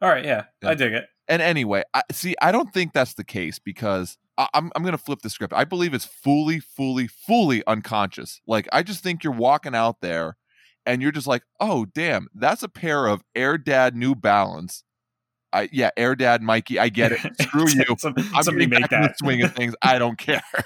All 0.02 0.10
right, 0.10 0.24
yeah, 0.26 0.44
Yeah. 0.64 0.70
I 0.70 0.76
dig 0.76 0.94
it. 0.94 1.06
And 1.28 1.42
anyway, 1.42 1.84
I, 1.94 2.04
see, 2.12 2.36
I 2.42 2.52
don't 2.52 2.72
think 2.74 2.94
that's 2.94 3.16
the 3.16 3.24
case 3.24 3.60
because 3.60 4.18
I, 4.38 4.48
I'm 4.54 4.72
I'm 4.76 4.84
gonna 4.84 4.98
flip 4.98 5.20
the 5.22 5.30
script. 5.30 5.54
I 5.54 5.66
believe 5.66 5.94
it's 5.94 6.06
fully, 6.06 6.60
fully, 6.60 7.08
fully 7.08 7.64
unconscious. 7.68 8.40
Like 8.48 8.68
I 8.72 8.82
just 8.84 9.04
think 9.04 9.24
you're 9.24 9.34
walking 9.34 9.76
out 9.76 9.98
there, 10.02 10.38
and 10.86 11.02
you're 11.02 11.12
just 11.12 11.28
like, 11.28 11.44
oh 11.60 11.86
damn, 11.86 12.28
that's 12.34 12.64
a 12.64 12.70
pair 12.70 13.08
of 13.08 13.24
Air 13.36 13.58
Dad 13.58 13.96
New 13.96 14.16
Balance. 14.16 14.84
I 15.52 15.68
yeah, 15.72 15.90
Air 15.98 16.16
Dad 16.16 16.42
Mikey. 16.42 16.80
I 16.80 16.90
get 16.90 17.12
it. 17.12 17.20
Screw 17.42 17.68
you. 17.70 17.84
Some- 18.00 18.14
I'm 18.34 18.44
somebody 18.44 18.68
make 18.68 18.82
back 18.82 18.92
in 18.94 19.02
the 19.02 19.08
that. 19.10 19.18
swing 19.18 19.42
of 19.44 19.54
things. 19.54 19.76
I 19.82 20.00
don't 20.00 20.18
care. 20.18 20.42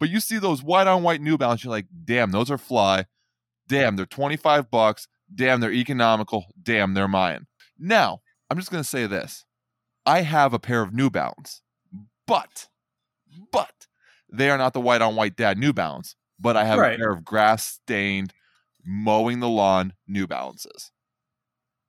But 0.00 0.10
you 0.10 0.20
see 0.20 0.38
those 0.38 0.62
white 0.62 0.86
on 0.86 1.02
white 1.02 1.20
New 1.20 1.38
Balance, 1.38 1.64
you're 1.64 1.70
like, 1.70 1.86
damn, 2.04 2.30
those 2.30 2.50
are 2.50 2.58
fly. 2.58 3.06
Damn, 3.68 3.96
they're 3.96 4.06
25 4.06 4.70
bucks. 4.70 5.08
Damn, 5.34 5.60
they're 5.60 5.72
economical. 5.72 6.46
Damn, 6.62 6.94
they're 6.94 7.08
mine. 7.08 7.46
Now, 7.78 8.20
I'm 8.50 8.58
just 8.58 8.70
gonna 8.70 8.84
say 8.84 9.06
this. 9.06 9.44
I 10.04 10.20
have 10.22 10.52
a 10.52 10.58
pair 10.58 10.82
of 10.82 10.92
New 10.92 11.08
Balance, 11.10 11.62
but, 12.26 12.68
but 13.50 13.86
they 14.30 14.50
are 14.50 14.58
not 14.58 14.74
the 14.74 14.80
white 14.80 15.00
on 15.00 15.16
white 15.16 15.36
dad 15.36 15.56
New 15.58 15.72
Balance. 15.72 16.16
But 16.38 16.56
I 16.56 16.64
have 16.64 16.78
Right. 16.78 16.94
a 16.94 16.98
pair 16.98 17.10
of 17.12 17.24
grass 17.24 17.64
stained, 17.64 18.34
mowing 18.84 19.40
the 19.40 19.48
lawn 19.48 19.94
New 20.06 20.26
Balances. 20.26 20.90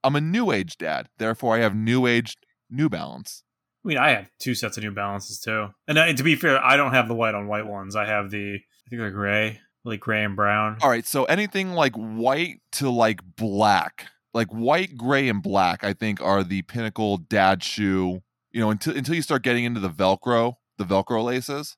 I'm 0.03 0.15
a 0.15 0.21
new 0.21 0.51
age 0.51 0.77
dad, 0.77 1.09
therefore 1.17 1.55
I 1.55 1.59
have 1.59 1.75
new 1.75 2.05
age 2.05 2.37
New 2.69 2.87
Balance. 2.89 3.43
I 3.85 3.87
mean, 3.87 3.97
I 3.99 4.09
have 4.09 4.29
two 4.39 4.55
sets 4.55 4.77
of 4.77 4.83
New 4.83 4.91
Balances 4.91 5.39
too, 5.39 5.67
and, 5.87 5.97
uh, 5.97 6.11
to 6.11 6.23
be 6.23 6.35
fair, 6.35 6.63
I 6.63 6.75
don't 6.75 6.93
have 6.93 7.07
the 7.07 7.13
white 7.13 7.35
on 7.35 7.47
white 7.47 7.67
ones. 7.67 7.95
I 7.95 8.05
have 8.05 8.31
the 8.31 8.55
I 8.55 8.89
think 8.89 8.99
they're 8.99 9.11
gray, 9.11 9.59
like 9.83 9.99
gray 9.99 10.23
and 10.23 10.35
brown. 10.35 10.77
All 10.81 10.89
right, 10.89 11.05
so 11.05 11.25
anything 11.25 11.73
like 11.73 11.93
white 11.95 12.61
to 12.73 12.89
like 12.89 13.19
black, 13.35 14.07
like 14.33 14.47
white, 14.47 14.97
gray, 14.97 15.29
and 15.29 15.41
black, 15.43 15.83
I 15.83 15.93
think 15.93 16.19
are 16.19 16.43
the 16.43 16.63
pinnacle 16.63 17.17
dad 17.17 17.63
shoe. 17.63 18.21
you 18.51 18.59
know, 18.59 18.71
until 18.71 18.97
until 18.97 19.13
you 19.13 19.21
start 19.21 19.43
getting 19.43 19.65
into 19.65 19.79
the 19.79 19.89
Velcro, 19.89 20.55
the 20.77 20.85
Velcro 20.85 21.23
laces 21.23 21.77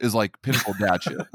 is 0.00 0.14
like 0.14 0.40
pinnacle 0.42 0.74
dad 0.80 1.02
shoe. 1.02 1.20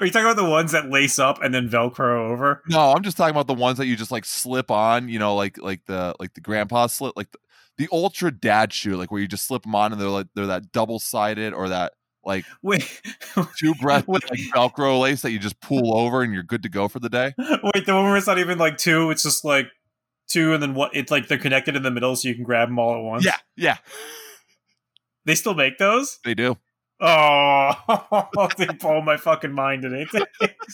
Are 0.00 0.06
you 0.06 0.12
talking 0.12 0.24
about 0.24 0.36
the 0.36 0.48
ones 0.48 0.72
that 0.72 0.88
lace 0.88 1.18
up 1.18 1.42
and 1.42 1.52
then 1.52 1.68
Velcro 1.68 2.30
over? 2.30 2.62
No, 2.68 2.92
I'm 2.92 3.02
just 3.02 3.16
talking 3.16 3.32
about 3.32 3.48
the 3.48 3.54
ones 3.54 3.78
that 3.78 3.86
you 3.86 3.96
just 3.96 4.12
like 4.12 4.24
slip 4.24 4.70
on, 4.70 5.08
you 5.08 5.18
know, 5.18 5.34
like 5.34 5.58
like 5.58 5.84
the 5.86 6.14
like 6.20 6.32
the 6.34 6.40
grandpa 6.40 6.86
slip, 6.86 7.14
like 7.16 7.30
the, 7.32 7.38
the 7.78 7.88
ultra 7.92 8.30
dad 8.30 8.72
shoe, 8.72 8.96
like 8.96 9.10
where 9.10 9.20
you 9.20 9.28
just 9.28 9.46
slip 9.46 9.62
them 9.62 9.74
on 9.74 9.92
and 9.92 10.00
they're 10.00 10.08
like 10.08 10.26
they're 10.34 10.46
that 10.46 10.72
double 10.72 10.98
sided 10.98 11.52
or 11.52 11.68
that 11.68 11.92
like 12.24 12.44
Wait, 12.62 13.02
two 13.58 13.74
breath 13.74 14.08
with 14.08 14.28
like 14.30 14.40
Velcro 14.54 15.00
lace 15.00 15.22
that 15.22 15.32
you 15.32 15.38
just 15.38 15.60
pull 15.60 15.96
over 15.96 16.22
and 16.22 16.32
you're 16.32 16.42
good 16.42 16.62
to 16.62 16.68
go 16.68 16.88
for 16.88 17.00
the 17.00 17.08
day. 17.08 17.34
wait, 17.38 17.86
the 17.86 17.94
one 17.94 18.04
where 18.04 18.16
it's 18.16 18.26
not 18.26 18.38
even 18.38 18.58
like 18.58 18.78
two; 18.78 19.10
it's 19.10 19.22
just 19.22 19.44
like 19.44 19.68
two, 20.28 20.54
and 20.54 20.62
then 20.62 20.74
what? 20.74 20.94
It's 20.94 21.10
like 21.10 21.28
they're 21.28 21.38
connected 21.38 21.76
in 21.76 21.82
the 21.82 21.90
middle, 21.90 22.16
so 22.16 22.28
you 22.28 22.34
can 22.34 22.44
grab 22.44 22.68
them 22.68 22.78
all 22.78 22.94
at 22.94 23.02
once. 23.02 23.24
Yeah, 23.24 23.36
yeah, 23.56 23.76
they 25.24 25.34
still 25.34 25.54
make 25.54 25.78
those. 25.78 26.18
they 26.24 26.34
do. 26.34 26.56
Oh, 27.00 27.74
they 28.56 28.66
blow 28.66 29.02
my 29.02 29.16
fucking 29.16 29.52
mind 29.52 29.82
today. 29.82 30.06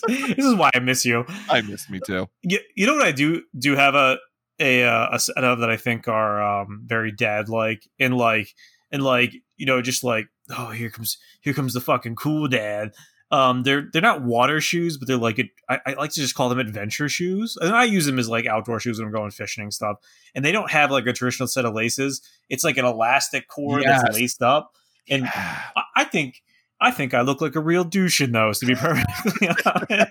this 0.07 0.38
is 0.38 0.54
why 0.54 0.71
I 0.75 0.78
miss 0.78 1.04
you. 1.04 1.25
I 1.49 1.62
miss 1.62 1.88
me 1.88 1.99
too. 2.04 2.28
You, 2.42 2.61
you 2.76 2.87
know 2.87 2.95
what 2.95 3.07
I 3.07 3.12
do 3.12 3.42
do 3.59 3.75
have 3.75 3.95
a 3.95 4.19
a 4.60 4.84
uh, 4.84 5.08
a 5.12 5.18
set 5.18 5.42
of 5.42 5.60
that 5.60 5.70
I 5.70 5.76
think 5.76 6.06
are 6.08 6.42
um, 6.42 6.82
very 6.84 7.10
dad 7.12 7.48
like 7.48 7.88
and 7.98 8.16
like 8.16 8.54
and 8.92 9.02
like 9.02 9.32
you 9.56 9.66
know 9.66 9.82
just 9.82 10.04
like 10.04 10.28
oh 10.56 10.70
here 10.70 10.90
comes 10.90 11.18
here 11.40 11.54
comes 11.54 11.74
the 11.74 11.80
fucking 11.80 12.16
cool 12.16 12.46
dad. 12.48 12.92
Um, 13.32 13.62
they're 13.62 13.88
they're 13.92 14.02
not 14.02 14.22
water 14.24 14.60
shoes, 14.60 14.96
but 14.98 15.06
they're 15.06 15.16
like 15.16 15.38
it, 15.38 15.50
I, 15.68 15.78
I 15.86 15.92
like 15.92 16.10
to 16.12 16.20
just 16.20 16.34
call 16.34 16.48
them 16.48 16.58
adventure 16.58 17.08
shoes, 17.08 17.56
and 17.60 17.72
I 17.74 17.84
use 17.84 18.04
them 18.06 18.18
as 18.18 18.28
like 18.28 18.46
outdoor 18.46 18.80
shoes 18.80 18.98
when 18.98 19.06
I'm 19.06 19.14
going 19.14 19.30
fishing 19.30 19.62
and 19.62 19.72
stuff. 19.72 19.98
And 20.34 20.44
they 20.44 20.50
don't 20.50 20.70
have 20.70 20.90
like 20.90 21.06
a 21.06 21.12
traditional 21.12 21.46
set 21.46 21.64
of 21.64 21.72
laces; 21.72 22.20
it's 22.48 22.64
like 22.64 22.76
an 22.76 22.84
elastic 22.84 23.46
cord 23.46 23.82
Yes. 23.82 24.02
that's 24.02 24.16
laced 24.16 24.42
up. 24.42 24.72
And 25.08 25.26
I 25.26 25.82
I 25.96 26.04
think 26.04 26.42
I 26.80 26.90
think 26.90 27.14
I 27.14 27.20
look 27.20 27.40
like 27.40 27.54
a 27.54 27.60
real 27.60 27.84
douche 27.84 28.20
in 28.20 28.32
those, 28.32 28.58
to 28.60 28.66
be 28.66 28.74
perfectly 28.74 29.48
honest. 29.64 30.10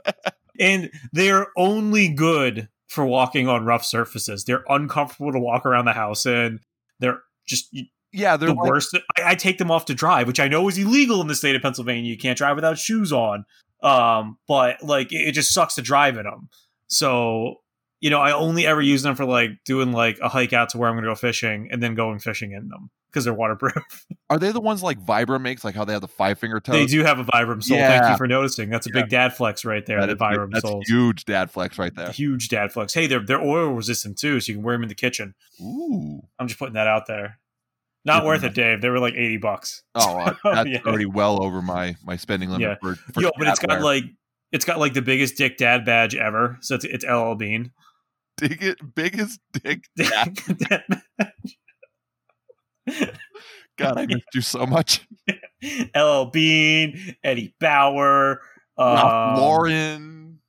and 0.58 0.90
they're 1.12 1.48
only 1.56 2.08
good 2.08 2.68
for 2.92 3.06
walking 3.06 3.48
on 3.48 3.64
rough 3.64 3.84
surfaces. 3.84 4.44
They're 4.44 4.64
uncomfortable 4.68 5.32
to 5.32 5.38
walk 5.38 5.64
around 5.64 5.86
the 5.86 5.94
house 5.94 6.26
in. 6.26 6.60
They're 7.00 7.20
just 7.46 7.74
yeah, 8.12 8.36
they're 8.36 8.50
the 8.50 8.54
like, 8.54 8.68
worst. 8.68 8.96
I, 9.16 9.30
I 9.30 9.34
take 9.34 9.56
them 9.56 9.70
off 9.70 9.86
to 9.86 9.94
drive, 9.94 10.26
which 10.26 10.38
I 10.38 10.48
know 10.48 10.68
is 10.68 10.76
illegal 10.76 11.22
in 11.22 11.26
the 11.26 11.34
state 11.34 11.56
of 11.56 11.62
Pennsylvania. 11.62 12.02
You 12.02 12.18
can't 12.18 12.36
drive 12.36 12.56
without 12.56 12.78
shoes 12.78 13.10
on. 13.12 13.46
Um, 13.82 14.38
but 14.46 14.82
like 14.82 15.10
it, 15.10 15.28
it 15.28 15.32
just 15.32 15.54
sucks 15.54 15.74
to 15.76 15.82
drive 15.82 16.18
in 16.18 16.24
them. 16.24 16.50
So 16.88 17.61
you 18.02 18.10
know, 18.10 18.20
I 18.20 18.32
only 18.32 18.66
ever 18.66 18.82
use 18.82 19.02
them 19.02 19.14
for 19.14 19.24
like 19.24 19.50
doing 19.64 19.92
like 19.92 20.18
a 20.20 20.28
hike 20.28 20.52
out 20.52 20.68
to 20.70 20.78
where 20.78 20.88
I'm 20.90 20.96
going 20.96 21.04
to 21.04 21.10
go 21.10 21.14
fishing 21.14 21.68
and 21.70 21.82
then 21.82 21.94
going 21.94 22.18
fishing 22.18 22.50
in 22.52 22.68
them 22.68 22.90
because 23.10 23.24
they're 23.24 23.32
waterproof. 23.32 23.74
are 24.30 24.38
they 24.40 24.50
the 24.50 24.60
ones 24.60 24.82
like 24.82 24.98
Vibram 24.98 25.40
makes, 25.42 25.62
like 25.64 25.74
how 25.76 25.84
they 25.84 25.92
have 25.92 26.02
the 26.02 26.08
five 26.08 26.36
finger 26.38 26.58
toes? 26.60 26.74
They 26.74 26.86
do 26.86 27.04
have 27.04 27.20
a 27.20 27.24
Vibram 27.24 27.62
sole. 27.62 27.78
Thank 27.78 28.10
you 28.10 28.16
for 28.16 28.26
noticing. 28.26 28.70
That's 28.70 28.86
a 28.88 28.90
Yeah. 28.92 29.02
big 29.02 29.10
dad 29.10 29.36
flex 29.36 29.64
right 29.64 29.86
there. 29.86 30.00
That 30.00 30.06
the 30.06 30.12
is 30.14 30.18
Vibram 30.20 30.50
that's 30.50 30.62
soles. 30.68 30.84
huge 30.88 31.24
dad 31.26 31.50
flex 31.52 31.78
right 31.78 31.94
there. 31.94 32.10
Huge 32.10 32.48
dad 32.48 32.72
flex. 32.72 32.92
Hey, 32.92 33.06
they're 33.06 33.24
they're 33.24 33.40
oil 33.40 33.68
resistant 33.72 34.18
too, 34.18 34.40
so 34.40 34.50
you 34.50 34.56
can 34.58 34.64
wear 34.64 34.74
them 34.74 34.82
in 34.82 34.88
the 34.88 34.94
kitchen. 34.96 35.34
Ooh. 35.60 36.20
I'm 36.40 36.48
just 36.48 36.58
putting 36.58 36.74
that 36.74 36.88
out 36.88 37.06
there. 37.06 37.38
Not 38.04 38.22
Yeah. 38.24 38.26
worth 38.30 38.42
it, 38.42 38.54
Dave. 38.54 38.80
They 38.80 38.88
were 38.90 38.98
like 38.98 39.14
eighty 39.14 39.36
bucks. 39.36 39.84
Oh, 39.94 40.18
uh, 40.18 40.34
that's 40.44 40.68
Yeah. 40.68 40.80
already 40.84 41.06
well 41.06 41.40
over 41.40 41.62
my 41.62 41.94
my 42.04 42.16
spending 42.16 42.48
limit 42.50 42.62
Yeah. 42.68 42.74
for, 42.80 42.96
for 42.96 43.22
Yo, 43.22 43.30
but 43.38 43.46
it's 43.46 43.60
got 43.60 43.68
wear. 43.76 43.80
like 43.80 44.04
it's 44.50 44.64
got 44.64 44.78
like 44.80 44.92
the 44.94 45.02
biggest 45.02 45.36
dick 45.36 45.56
dad 45.56 45.84
badge 45.84 46.16
ever. 46.16 46.58
So 46.62 46.74
it's 46.74 46.84
it's 46.84 47.04
LL 47.04 47.36
Bean. 47.36 47.70
Dig- 48.42 48.94
biggest 48.94 49.40
dick. 49.52 49.84
dad. 49.96 50.36
God, 53.78 53.98
I 53.98 54.06
missed 54.06 54.34
you 54.34 54.40
so 54.40 54.66
much. 54.66 55.06
LL 55.96 56.24
Bean, 56.24 57.14
Eddie 57.22 57.54
Bauer, 57.60 58.40
Ralph 58.76 59.36
um, 59.38 59.40
Lauren. 59.40 60.40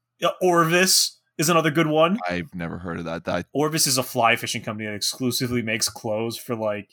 Orvis 0.41 1.19
is 1.37 1.49
another 1.49 1.69
good 1.69 1.87
one. 1.87 2.17
I've 2.27 2.55
never 2.55 2.79
heard 2.79 2.97
of 2.97 3.05
that. 3.05 3.25
That 3.25 3.45
Orvis 3.53 3.85
is 3.85 3.99
a 3.99 4.03
fly 4.03 4.35
fishing 4.37 4.63
company 4.63 4.87
that 4.87 4.95
exclusively 4.95 5.61
makes 5.61 5.87
clothes 5.87 6.37
for 6.37 6.55
like 6.55 6.89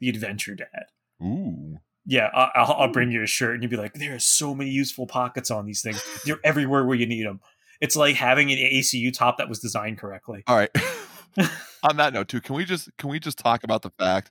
the 0.00 0.10
adventure 0.10 0.54
dad. 0.54 0.84
ooh. 1.22 1.78
Yeah, 2.04 2.30
I'll, 2.34 2.74
I'll 2.78 2.92
bring 2.92 3.12
you 3.12 3.22
a 3.22 3.26
shirt, 3.26 3.54
and 3.54 3.62
you'd 3.62 3.70
be 3.70 3.76
like, 3.76 3.94
"There 3.94 4.12
are 4.12 4.18
so 4.18 4.56
many 4.56 4.70
useful 4.70 5.06
pockets 5.06 5.52
on 5.52 5.66
these 5.66 5.82
things. 5.82 6.02
They're 6.26 6.40
everywhere 6.42 6.84
where 6.84 6.96
you 6.96 7.06
need 7.06 7.24
them." 7.24 7.40
It's 7.82 7.96
like 7.96 8.16
having 8.16 8.50
an 8.50 8.56
ACU 8.58 9.12
top 9.12 9.36
that 9.38 9.48
was 9.50 9.58
designed 9.58 9.98
correctly. 9.98 10.42
All 10.46 10.56
right. 10.56 10.70
On 11.82 11.96
that 11.96 12.12
note, 12.14 12.28
too, 12.28 12.40
can 12.40 12.54
we 12.54 12.64
just 12.64 12.88
can 12.96 13.10
we 13.10 13.18
just 13.18 13.38
talk 13.38 13.64
about 13.64 13.82
the 13.82 13.90
fact 13.90 14.30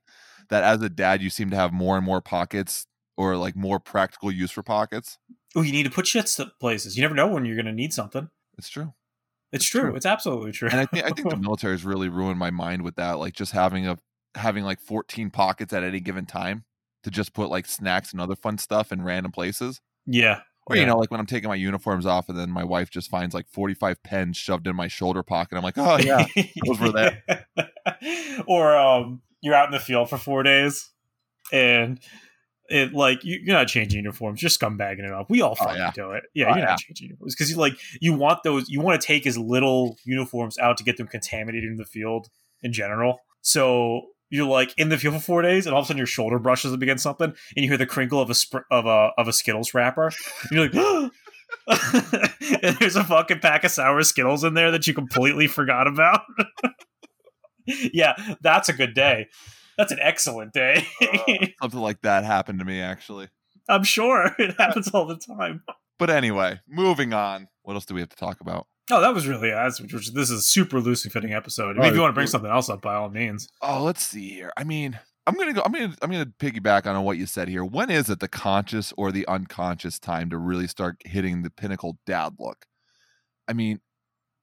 that 0.50 0.64
as 0.64 0.82
a 0.82 0.90
dad, 0.90 1.22
you 1.22 1.30
seem 1.30 1.50
to 1.52 1.56
have 1.58 1.74
more 1.74 1.98
and 1.98 2.06
more 2.06 2.22
pockets 2.22 2.88
or 3.18 3.36
like 3.36 3.56
more 3.56 3.80
practical 3.80 4.32
use 4.32 4.52
for 4.52 4.64
pockets? 4.64 5.18
Oh, 5.56 5.62
you 5.62 5.72
need 5.74 5.84
to 5.84 5.90
put 5.92 6.08
shit 6.08 6.28
to 6.28 6.52
places. 6.60 6.96
You 6.96 7.02
never 7.02 7.14
know 7.16 7.28
when 7.28 7.44
you're 7.46 7.56
going 7.58 7.66
to 7.66 7.72
need 7.74 7.94
something. 7.94 8.30
It's 8.58 8.70
true. 8.70 8.94
It's 9.52 9.66
It's 9.66 9.70
true. 9.70 9.82
true. 9.82 9.96
It's 9.96 10.06
absolutely 10.06 10.54
true. 10.54 10.70
and 10.72 10.80
I 10.80 10.86
think 10.86 11.06
I 11.06 11.10
think 11.10 11.30
the 11.30 11.36
military 11.42 11.74
has 11.74 11.84
really 11.84 12.08
ruined 12.08 12.40
my 12.40 12.52
mind 12.52 12.84
with 12.84 12.96
that. 12.96 13.20
Like 13.20 13.34
just 13.34 13.52
having 13.52 13.86
a 13.86 13.98
having 14.36 14.64
like 14.64 14.80
14 14.80 15.30
pockets 15.30 15.74
at 15.74 15.84
any 15.84 16.00
given 16.00 16.26
time 16.26 16.64
to 17.04 17.12
just 17.12 17.34
put 17.34 17.50
like 17.50 17.66
snacks 17.66 18.14
and 18.14 18.22
other 18.22 18.36
fun 18.36 18.58
stuff 18.60 18.94
in 18.94 19.02
random 19.02 19.32
places. 19.34 19.82
yeah. 20.06 20.42
Or 20.72 20.76
Yeah. 20.76 20.82
you 20.82 20.88
know, 20.88 20.98
like 20.98 21.12
when 21.12 21.20
I'm 21.20 21.26
taking 21.26 21.50
my 21.50 21.56
uniforms 21.56 22.06
off, 22.06 22.30
and 22.30 22.38
then 22.38 22.50
my 22.52 22.64
wife 22.64 22.90
just 22.90 23.10
finds 23.10 23.34
like 23.36 23.48
45 23.50 24.02
pens 24.04 24.38
shoved 24.38 24.68
in 24.68 24.76
my 24.76 24.88
shoulder 24.88 25.24
pocket. 25.24 25.58
I'm 25.58 25.64
like, 25.64 25.78
oh 25.78 25.98
yeah, 26.02 26.26
those 26.66 26.80
were 26.80 26.92
there. 26.92 27.24
or 28.48 28.76
um, 28.76 29.22
you're 29.42 29.56
out 29.56 29.66
in 29.68 29.72
the 29.72 29.80
field 29.80 30.10
for 30.10 30.18
four 30.18 30.44
days, 30.44 30.90
and 31.52 32.00
it 32.70 32.94
like 32.94 33.24
you, 33.24 33.40
you're 33.44 33.56
not 33.56 33.68
changing 33.68 33.98
uniforms. 34.00 34.42
You're 34.42 34.50
scumbagging 34.50 35.04
it 35.06 35.12
up. 35.12 35.30
We 35.30 35.42
all 35.42 35.58
Oh, 35.60 35.64
fucking 35.66 35.78
yeah. 35.78 35.92
do 35.94 36.12
it. 36.12 36.24
Yeah, 36.34 36.46
Oh, 36.46 36.50
you're 36.50 36.60
yeah. 36.60 36.66
not 36.66 36.80
changing 36.80 37.08
uniforms 37.08 37.36
because 37.36 37.50
you 37.50 37.58
like 37.58 37.74
you 38.00 38.14
want 38.14 38.44
those. 38.44 38.70
You 38.70 38.80
want 38.82 39.02
to 39.02 39.06
take 39.06 39.28
as 39.28 39.38
little 39.38 39.98
uniforms 40.06 40.58
out 40.58 40.78
to 40.78 40.84
get 40.84 40.98
them 40.98 41.08
contaminated 41.08 41.70
in 41.70 41.76
the 41.78 41.86
field 41.86 42.28
in 42.62 42.72
general. 42.72 43.20
So 43.42 44.04
you're 44.32 44.48
like 44.48 44.74
in 44.78 44.90
the 44.90 44.98
field 44.98 45.14
for 45.16 45.22
four 45.22 45.42
days, 45.44 45.68
and 45.68 45.76
all 45.76 45.82
of 45.82 45.86
a 45.86 45.88
sudden 45.88 46.00
your 46.00 46.08
shoulder 46.08 46.40
brushes 46.40 46.74
up 46.74 46.82
against 46.82 47.04
something, 47.04 47.28
and 47.28 47.64
you 47.64 47.70
hear 47.70 47.78
the 47.78 47.86
crinkle 47.86 48.20
of 48.20 48.30
a 48.32 48.36
of 48.72 48.86
a 48.88 49.12
of 49.18 49.28
a 49.28 49.34
Skittles 49.34 49.74
wrapper, 49.74 50.08
and 50.08 50.52
you're 50.52 50.70
like. 50.70 51.12
and 52.64 52.78
there's 52.80 52.96
a 52.96 53.04
fucking 53.04 53.40
pack 53.40 53.66
of 53.66 53.72
sour 53.72 54.02
Skittles 54.04 54.46
in 54.46 54.54
there 54.54 54.72
that 54.72 54.88
you 54.88 54.94
completely 54.94 55.48
forgot 55.48 55.86
about. 55.86 56.22
yeah, 57.94 58.14
that's 58.42 58.70
a 58.70 58.74
good 58.74 58.94
day. 58.94 59.28
That's 59.78 59.92
an 59.92 60.00
excellent 60.02 60.54
day. 60.54 60.88
Uh, 61.02 61.48
something 61.62 61.80
like 61.80 62.02
that 62.04 62.24
happened 62.24 62.60
to 62.60 62.66
me 62.66 62.80
actually. 62.80 63.28
I'm 63.68 63.84
sure 63.84 64.34
it 64.40 64.56
happens 64.58 64.90
all 64.90 65.06
the 65.06 65.18
time. 65.18 65.64
But 66.00 66.10
anyway, 66.10 66.60
moving 66.68 67.14
on. 67.14 67.48
What 67.64 67.74
else 67.74 67.86
do 67.86 67.94
we 67.94 68.02
have 68.02 68.10
to 68.10 68.16
talk 68.16 68.42
about? 68.42 68.68
Oh, 68.90 69.00
that 69.02 69.14
was 69.14 69.28
really 69.28 69.52
that's 69.52 69.80
which 69.80 70.12
this 70.12 70.30
is 70.30 70.40
a 70.40 70.42
super 70.42 70.80
loosely 70.80 71.12
fitting 71.12 71.34
episode. 71.34 71.72
I 71.78 71.82
mean, 71.82 71.84
Oh, 71.84 71.88
if 71.90 71.94
you 71.96 72.02
want 72.02 72.12
to 72.12 72.16
bring 72.16 72.28
something 72.28 72.50
else 72.52 72.70
up, 72.70 72.82
by 72.82 72.96
all 72.96 73.10
means. 73.10 73.48
Oh, 73.62 73.84
let's 73.84 74.04
see 74.06 74.30
here. 74.30 74.52
I 74.58 74.64
mean, 74.64 75.00
I'm 75.28 75.36
gonna 75.36 75.54
go. 75.54 75.62
I'm 75.64 75.72
gonna. 75.72 75.96
I'm 76.02 76.12
gonna 76.12 76.26
piggyback 76.26 76.86
on 76.88 77.02
what 77.04 77.18
you 77.18 77.26
said 77.26 77.48
here. 77.48 77.64
When 77.64 77.90
is 77.92 78.10
it 78.10 78.20
the 78.20 78.28
conscious 78.28 78.92
or 78.98 79.12
the 79.12 79.28
unconscious 79.28 80.00
time 80.00 80.30
to 80.32 80.38
really 80.38 80.68
start 80.68 80.98
hitting 81.06 81.44
the 81.44 81.50
pinnacle 81.52 82.00
dad 82.06 82.34
look? 82.40 82.66
I 83.48 83.54
mean, 83.54 83.82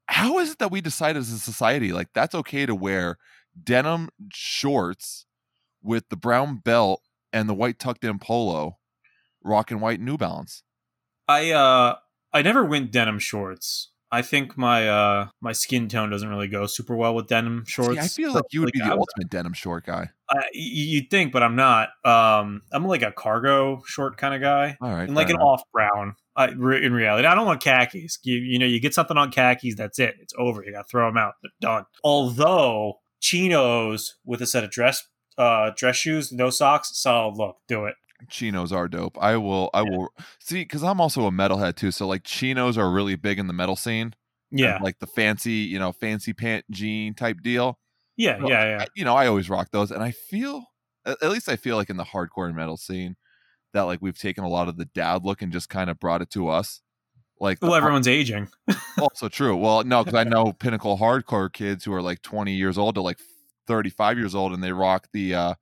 how 0.07 0.39
is 0.39 0.53
it 0.53 0.59
that 0.61 0.71
we 0.71 0.81
decide 0.81 1.17
as 1.17 1.31
a 1.31 1.39
society 1.39 1.93
like 1.93 2.09
that's 2.15 2.35
okay 2.35 2.65
to 2.65 2.75
wear 2.75 3.19
denim 3.63 4.09
shorts 4.33 5.27
with 5.83 6.09
the 6.11 6.17
brown 6.17 6.59
belt 6.59 7.03
and 7.33 7.49
the 7.49 7.55
white 7.55 7.79
tucked 7.79 8.05
in 8.05 8.19
polo, 8.19 8.79
rock 9.43 9.71
and 9.71 9.81
white 9.81 10.01
New 10.01 10.17
Balance? 10.17 10.63
I 11.27 11.51
uh 11.51 11.97
I 12.33 12.43
never 12.43 12.65
went 12.65 12.93
denim 12.93 13.19
shorts. 13.19 13.91
I 14.11 14.23
think 14.23 14.57
my 14.57 14.89
uh 14.89 15.29
my 15.41 15.53
skin 15.53 15.89
tone 15.89 16.09
doesn't 16.11 16.29
really 16.29 16.49
go 16.49 16.67
super 16.67 16.97
well 16.97 17.15
with 17.15 17.27
denim 17.27 17.65
shorts. 17.67 17.93
See, 17.93 17.99
I 17.99 18.07
feel 18.09 18.33
like 18.33 18.45
you 18.53 18.61
would 18.61 18.73
be 18.73 18.79
the 18.79 18.87
I 18.87 18.89
was- 18.95 19.07
ultimate 19.17 19.31
denim 19.31 19.53
short 19.53 19.85
guy. 19.87 20.11
You'd 20.53 21.11
think, 21.11 21.33
but 21.33 21.43
I'm 21.43 21.57
not. 21.57 21.89
Um, 22.05 22.61
I'm 22.73 22.87
like 22.87 23.03
a 23.03 23.11
cargo 23.13 23.83
short 23.87 24.17
kind 24.19 24.35
of 24.35 24.41
guy. 24.41 24.77
All 24.81 24.91
right, 24.91 25.05
and 25.09 25.15
like 25.15 25.31
an 25.31 25.37
off 25.37 25.63
brown. 25.73 26.15
I, 26.37 26.51
re- 26.51 26.85
in 26.85 26.93
reality, 26.93 27.27
I 27.27 27.35
don't 27.35 27.47
want 27.47 27.63
khakis. 27.63 28.19
You, 28.23 28.37
you 28.37 28.59
know, 28.59 28.67
you 28.67 28.79
get 28.79 28.95
something 28.95 29.17
on 29.17 29.31
khakis, 29.33 29.75
that's 29.77 29.99
it. 29.99 30.15
It's 30.21 30.33
over. 30.39 30.63
You 30.65 30.73
got 30.73 30.83
to 30.83 30.89
throw 30.89 31.09
them 31.09 31.17
out. 31.17 31.33
They're 31.43 31.51
done. 31.61 31.85
Although 32.05 33.01
chinos 33.21 34.17
with 34.25 34.41
a 34.41 34.47
set 34.47 34.65
of 34.65 34.71
dress 34.71 35.03
uh 35.37 35.71
dress 35.77 35.97
shoes, 35.97 36.31
no 36.33 36.51
socks, 36.51 36.91
solid 36.95 37.37
look. 37.37 37.57
Do 37.69 37.85
it. 37.87 37.95
Chinos 38.29 38.73
are 38.73 38.89
dope. 38.89 39.17
I 39.21 39.37
will. 39.37 39.71
I 39.75 39.83
will 39.83 40.09
see 40.41 40.63
because 40.63 40.83
I'm 40.83 41.01
also 41.01 41.27
a 41.27 41.31
metalhead 41.31 41.77
too. 41.77 41.91
So 41.91 42.07
like 42.07 42.25
chinos 42.25 42.77
are 42.79 42.91
really 42.91 43.17
big 43.17 43.39
in 43.39 43.47
the 43.47 43.53
metal 43.53 43.77
scene. 43.77 44.15
and, 44.53 44.61
Yeah, 44.61 44.79
like 44.81 44.99
the 44.99 45.07
fancy, 45.07 45.53
you 45.53 45.79
know, 45.79 45.93
fancy 45.93 46.33
pant 46.33 46.65
jean 46.71 47.15
type 47.15 47.39
deal. 47.43 47.79
yeah, 48.17 48.39
Well, 48.41 48.51
yeah, 48.51 48.65
yeah. 48.65 48.85
I, 48.85 48.87
you 48.95 49.05
know, 49.05 49.15
I 49.17 49.27
always 49.27 49.51
rock 49.51 49.71
those, 49.73 49.91
and 49.91 50.03
I 50.03 50.13
feel, 50.13 50.65
at 51.07 51.23
least 51.31 51.49
I 51.49 51.57
feel 51.57 51.77
like 51.77 51.91
in 51.91 51.97
the 51.97 52.05
hardcore 52.05 52.55
metal 52.55 52.77
scene, 52.77 53.17
that 53.75 53.83
like 53.83 54.01
we've 54.03 54.19
taken 54.19 54.45
a 54.45 54.49
lot 54.49 54.69
of 54.69 54.77
the 54.79 54.87
dad 54.87 55.25
look 55.25 55.43
and 55.43 55.53
just 55.53 55.69
kind 55.69 55.91
of 55.91 55.99
brought 56.01 56.23
it 56.23 56.31
to 56.31 56.49
us. 56.49 56.83
Like, 57.41 57.59
Well, 57.63 57.75
everyone's 57.75 58.09
aging. 58.09 58.49
also 59.01 59.29
true. 59.29 59.57
Well, 59.57 59.85
no, 59.85 60.05
because 60.05 60.19
I 60.19 60.25
know 60.25 60.53
pinnacle 60.53 60.99
hardcore 60.99 61.53
kids 61.53 61.85
who 61.85 61.93
are 61.93 62.03
like 62.03 62.23
20 62.23 62.53
years 62.53 62.79
old 62.79 62.95
to 62.97 63.03
like 63.03 63.19
35 63.67 64.19
years 64.19 64.35
old 64.35 64.53
and 64.53 64.63
they 64.63 64.73
rock 64.73 65.09
the 65.13 65.35
uh 65.35 65.55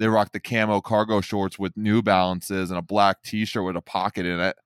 they 0.00 0.08
rock 0.08 0.32
the 0.32 0.40
camo 0.40 0.80
cargo 0.80 1.20
shorts 1.20 1.58
with 1.58 1.76
New 1.76 2.02
Balances 2.02 2.70
and 2.70 2.78
a 2.78 2.82
black 2.82 3.22
T-shirt 3.22 3.62
with 3.62 3.76
a 3.76 3.82
pocket 3.82 4.24
in 4.24 4.40
it. 4.40 4.56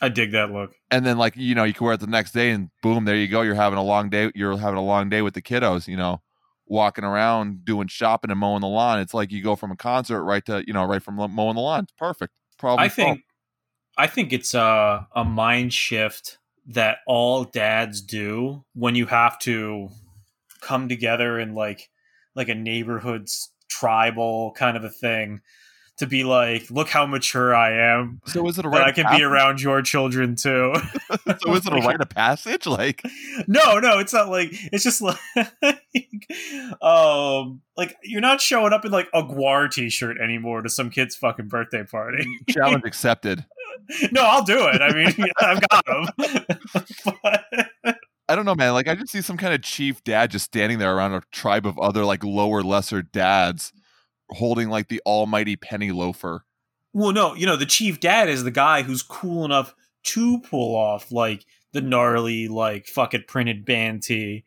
I 0.00 0.08
dig 0.08 0.30
that 0.30 0.52
look. 0.52 0.76
And 0.90 1.04
then 1.04 1.18
like 1.18 1.36
you 1.36 1.54
know 1.54 1.64
you 1.64 1.74
can 1.74 1.84
wear 1.84 1.94
it 1.94 2.00
the 2.00 2.06
next 2.06 2.32
day 2.32 2.50
and 2.52 2.70
boom 2.82 3.04
there 3.04 3.16
you 3.16 3.28
go. 3.28 3.42
You're 3.42 3.56
having 3.56 3.78
a 3.78 3.82
long 3.82 4.08
day 4.08 4.30
you're 4.34 4.56
having 4.56 4.78
a 4.78 4.84
long 4.84 5.10
day 5.10 5.20
with 5.20 5.34
the 5.34 5.42
kiddos 5.42 5.86
you 5.86 5.96
know 5.96 6.22
walking 6.66 7.04
around 7.04 7.64
doing 7.64 7.88
shopping 7.88 8.30
and 8.30 8.40
mowing 8.40 8.62
the 8.62 8.68
lawn. 8.68 9.00
It's 9.00 9.12
like 9.12 9.32
you 9.32 9.42
go 9.42 9.56
from 9.56 9.72
a 9.72 9.76
concert 9.76 10.22
right 10.22 10.44
to 10.46 10.64
you 10.66 10.72
know 10.72 10.84
right 10.84 11.02
from 11.02 11.16
mowing 11.16 11.56
the 11.56 11.60
lawn. 11.60 11.82
It's 11.82 11.92
perfect. 11.98 12.32
Problem 12.56 12.84
I 12.84 12.88
think 12.88 13.24
I 13.98 14.06
think 14.06 14.32
it's 14.32 14.54
a 14.54 15.06
a 15.14 15.24
mind 15.24 15.74
shift 15.74 16.38
that 16.68 16.98
all 17.06 17.44
dads 17.44 18.00
do 18.00 18.64
when 18.74 18.94
you 18.94 19.06
have 19.06 19.38
to 19.40 19.88
come 20.60 20.88
together 20.88 21.38
in 21.38 21.54
like 21.54 21.90
like 22.34 22.48
a 22.48 22.54
neighborhood's 22.54 23.50
tribal 23.80 24.52
kind 24.52 24.76
of 24.76 24.84
a 24.84 24.90
thing 24.90 25.40
to 25.96 26.06
be 26.06 26.24
like, 26.24 26.70
look 26.70 26.88
how 26.88 27.06
mature 27.06 27.54
I 27.54 27.72
am. 27.72 28.20
so 28.26 28.46
is 28.48 28.58
it 28.58 28.64
a 28.64 28.68
right 28.68 28.88
I 28.88 28.92
can 28.92 29.06
be 29.16 29.22
around 29.22 29.60
your 29.60 29.82
children 29.82 30.34
too. 30.34 30.74
so 31.40 31.54
is 31.54 31.66
it 31.66 31.72
a 31.72 31.76
rite 31.86 32.00
of 32.00 32.08
passage 32.08 32.66
like 32.66 33.02
no, 33.46 33.78
no, 33.78 33.98
it's 33.98 34.12
not 34.12 34.28
like 34.28 34.48
it's 34.72 34.84
just 34.84 35.02
like 35.02 35.18
um 36.82 37.60
like 37.76 37.96
you're 38.02 38.20
not 38.20 38.40
showing 38.40 38.72
up 38.72 38.84
in 38.84 38.92
like 38.92 39.08
a 39.12 39.22
Gwar 39.22 39.70
t-shirt 39.70 40.18
anymore 40.18 40.62
to 40.62 40.68
some 40.68 40.90
kid's 40.90 41.16
fucking 41.16 41.48
birthday 41.48 41.84
party. 41.84 42.26
challenge 42.48 42.82
accepted 42.84 43.44
no, 44.12 44.22
I'll 44.22 44.44
do 44.44 44.68
it. 44.68 44.80
I 44.82 44.92
mean, 44.92 45.30
I've 45.38 45.60
got 45.68 45.86
them. 45.86 46.06
but, 47.22 47.98
I 48.30 48.36
don't 48.36 48.44
know, 48.44 48.54
man. 48.54 48.74
Like 48.74 48.86
I 48.86 48.94
just 48.94 49.10
see 49.10 49.22
some 49.22 49.36
kind 49.36 49.52
of 49.52 49.60
chief 49.62 50.04
dad 50.04 50.30
just 50.30 50.44
standing 50.44 50.78
there 50.78 50.94
around 50.94 51.14
a 51.14 51.22
tribe 51.32 51.66
of 51.66 51.76
other 51.80 52.04
like 52.04 52.22
lower, 52.22 52.62
lesser 52.62 53.02
dads, 53.02 53.72
holding 54.30 54.68
like 54.68 54.88
the 54.88 55.02
almighty 55.04 55.56
penny 55.56 55.90
loafer. 55.90 56.44
well, 56.92 57.12
no, 57.12 57.34
you 57.34 57.44
know, 57.44 57.56
the 57.56 57.66
chief 57.66 57.98
dad 57.98 58.28
is 58.28 58.44
the 58.44 58.52
guy 58.52 58.82
who's 58.82 59.02
cool 59.02 59.44
enough 59.44 59.74
to 60.04 60.40
pull 60.42 60.76
off 60.76 61.10
like 61.10 61.44
the 61.72 61.80
gnarly, 61.80 62.46
like 62.46 62.86
fucking 62.86 63.24
printed 63.26 63.64
band 63.64 64.04
tee, 64.04 64.44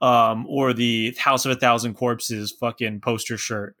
um, 0.00 0.46
or 0.46 0.72
the 0.72 1.16
House 1.18 1.44
of 1.44 1.50
a 1.50 1.56
Thousand 1.56 1.94
Corpses 1.94 2.52
fucking 2.52 3.00
poster 3.00 3.36
shirt, 3.36 3.74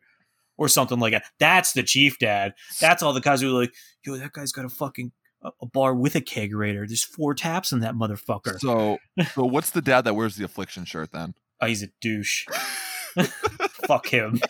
or 0.56 0.68
something 0.68 0.98
like 0.98 1.12
that. 1.12 1.26
That's 1.38 1.74
the 1.74 1.84
chief 1.84 2.18
dad. 2.18 2.54
That's 2.80 3.04
all 3.04 3.12
the 3.12 3.20
guys 3.20 3.40
who 3.40 3.56
are 3.56 3.60
like, 3.60 3.74
yo, 4.04 4.16
that 4.16 4.32
guy's 4.32 4.50
got 4.50 4.64
a 4.64 4.68
fucking 4.68 5.12
a, 5.44 5.66
bar 5.66 5.94
with 5.94 6.14
a 6.14 6.20
kegerator. 6.20 6.86
There's 6.86 7.04
four 7.04 7.34
taps 7.34 7.72
in 7.72 7.80
that 7.80 7.94
motherfucker. 7.94 8.58
So, 8.58 8.98
so 9.34 9.44
what's 9.44 9.70
the 9.70 9.82
dad 9.82 10.02
that 10.02 10.14
wears 10.14 10.36
the 10.36 10.44
affliction 10.44 10.84
shirt 10.84 11.12
then? 11.12 11.34
oh, 11.64 11.66
he's 11.66 11.82
a 11.82 11.88
douche. 12.00 12.46
Fuck 13.86 14.08
him. 14.08 14.40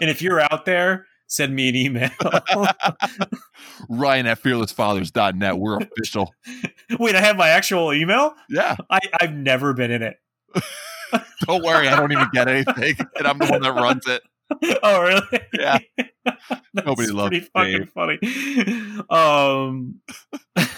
and 0.00 0.10
if 0.10 0.22
you're 0.22 0.40
out 0.40 0.64
there, 0.64 1.06
send 1.26 1.54
me 1.54 1.68
an 1.68 1.76
email. 1.76 2.10
Ryan 3.88 4.26
at 4.26 4.42
fearlessfathers.net. 4.42 5.58
We're 5.58 5.78
official. 5.78 6.34
Wait, 6.98 7.14
I 7.14 7.20
have 7.20 7.36
my 7.36 7.48
actual 7.48 7.92
email? 7.92 8.34
Yeah. 8.48 8.76
I, 8.90 9.00
I've 9.20 9.32
never 9.32 9.72
been 9.72 9.90
in 9.90 10.02
it. 10.02 10.16
Don't 11.46 11.62
worry. 11.62 11.88
I 11.88 11.96
don't 11.96 12.10
even 12.10 12.28
get 12.32 12.48
anything. 12.48 12.96
And 13.16 13.26
I'm 13.26 13.38
the 13.38 13.46
one 13.46 13.62
that 13.62 13.72
runs 13.72 14.06
it. 14.08 14.22
oh, 14.82 15.02
really? 15.02 15.40
Yeah. 15.54 15.78
Nobody 16.74 17.08
loves 17.10 17.30
pretty 17.30 17.46
fucking 17.54 17.86
funny. 17.94 18.18
Um, 19.10 20.00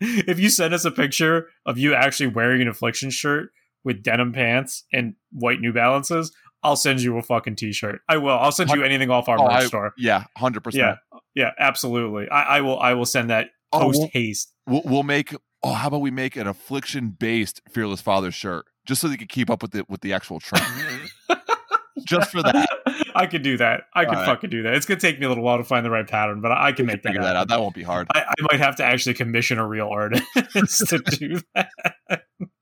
if 0.00 0.38
you 0.38 0.50
send 0.50 0.74
us 0.74 0.84
a 0.84 0.90
picture 0.90 1.48
of 1.66 1.78
you 1.78 1.94
actually 1.94 2.28
wearing 2.28 2.60
an 2.62 2.68
affliction 2.68 3.10
shirt 3.10 3.50
with 3.84 4.02
denim 4.02 4.32
pants 4.32 4.84
and 4.92 5.14
white 5.32 5.60
New 5.60 5.72
Balances, 5.72 6.32
I'll 6.62 6.76
send 6.76 7.00
you 7.00 7.16
a 7.16 7.22
fucking 7.22 7.56
t-shirt. 7.56 8.00
I 8.08 8.18
will. 8.18 8.36
I'll 8.38 8.52
send 8.52 8.70
you 8.70 8.82
anything 8.84 9.10
off 9.10 9.28
our 9.28 9.38
Oh, 9.38 9.44
merch 9.44 9.52
I- 9.52 9.66
store. 9.66 9.92
Yeah. 9.96 10.24
100%. 10.38 10.74
Yeah, 10.74 10.96
yeah, 11.34 11.50
absolutely. 11.58 12.28
I, 12.28 12.58
I 12.58 12.60
will. 12.60 12.78
I 12.78 12.92
will 12.94 13.06
send 13.06 13.30
that 13.30 13.48
Oh, 13.72 13.80
post 13.80 14.02
haste. 14.12 14.52
We'll, 14.66 14.82
we'll 14.84 15.02
make, 15.04 15.34
oh, 15.62 15.72
how 15.72 15.88
about 15.88 16.00
we 16.00 16.10
make 16.10 16.34
an 16.36 16.46
affliction 16.48 17.10
based 17.10 17.62
Fearless 17.70 18.00
Father 18.00 18.30
shirt 18.32 18.66
just 18.84 19.00
so 19.00 19.08
they 19.08 19.16
can 19.16 19.28
keep 19.28 19.48
up 19.48 19.62
with 19.62 19.70
the, 19.70 19.84
with 19.88 20.00
the 20.00 20.12
actual 20.12 20.40
trend. 20.40 20.64
Just 22.10 22.30
for 22.30 22.42
that. 22.42 22.68
I 23.14 23.26
could 23.26 23.42
do 23.42 23.56
that. 23.56 23.84
I 23.94 24.04
could 24.04 24.14
right. 24.14 24.26
fucking 24.26 24.50
do 24.50 24.62
that. 24.64 24.74
It's 24.74 24.86
gonna 24.86 25.00
take 25.00 25.18
me 25.18 25.26
a 25.26 25.28
little 25.28 25.44
while 25.44 25.58
to 25.58 25.64
find 25.64 25.84
the 25.84 25.90
right 25.90 26.06
pattern, 26.06 26.40
but 26.40 26.52
I 26.52 26.72
can 26.72 26.86
We 26.86 26.92
make 26.92 27.02
can 27.02 27.12
that 27.12 27.18
figure 27.18 27.22
that 27.22 27.36
out. 27.36 27.48
That 27.48 27.60
won't 27.60 27.74
be 27.74 27.82
hard. 27.82 28.08
I, 28.14 28.22
I 28.22 28.34
might 28.50 28.60
have 28.60 28.76
to 28.76 28.84
actually 28.84 29.14
commission 29.14 29.58
a 29.58 29.66
real 29.66 29.88
artist 29.88 30.24
to 30.88 30.98
do 30.98 31.40
that. 31.54 31.70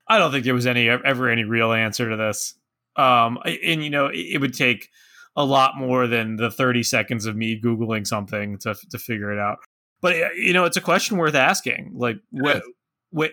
I 0.08 0.18
don't 0.18 0.30
think 0.30 0.44
there 0.44 0.54
was 0.54 0.66
any 0.66 0.88
ever 0.88 1.28
any 1.28 1.44
real 1.44 1.72
answer 1.72 2.08
to 2.08 2.16
this. 2.16 2.54
Um, 2.96 3.38
and 3.44 3.82
you 3.82 3.90
know, 3.90 4.06
it, 4.06 4.18
it 4.34 4.40
would 4.40 4.54
take 4.54 4.88
a 5.36 5.44
lot 5.44 5.76
more 5.76 6.06
than 6.06 6.36
the 6.36 6.50
thirty 6.50 6.82
seconds 6.82 7.26
of 7.26 7.36
me 7.36 7.60
googling 7.60 8.06
something 8.06 8.58
to 8.58 8.74
to 8.90 8.98
figure 8.98 9.32
it 9.32 9.38
out. 9.38 9.58
But 10.00 10.14
uh, 10.14 10.28
you 10.36 10.52
know, 10.52 10.64
it's 10.64 10.76
a 10.76 10.82
question 10.82 11.16
worth 11.16 11.34
asking. 11.34 11.92
Like, 11.94 12.16
when, 12.30 12.60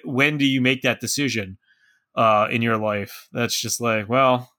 when 0.03 0.37
do 0.37 0.45
you 0.45 0.61
make 0.61 0.81
that 0.81 0.99
decision 0.99 1.57
uh, 2.15 2.47
in 2.49 2.61
your 2.61 2.77
life? 2.77 3.27
That's 3.31 3.59
just 3.59 3.81
like, 3.81 4.09
well, 4.09 4.51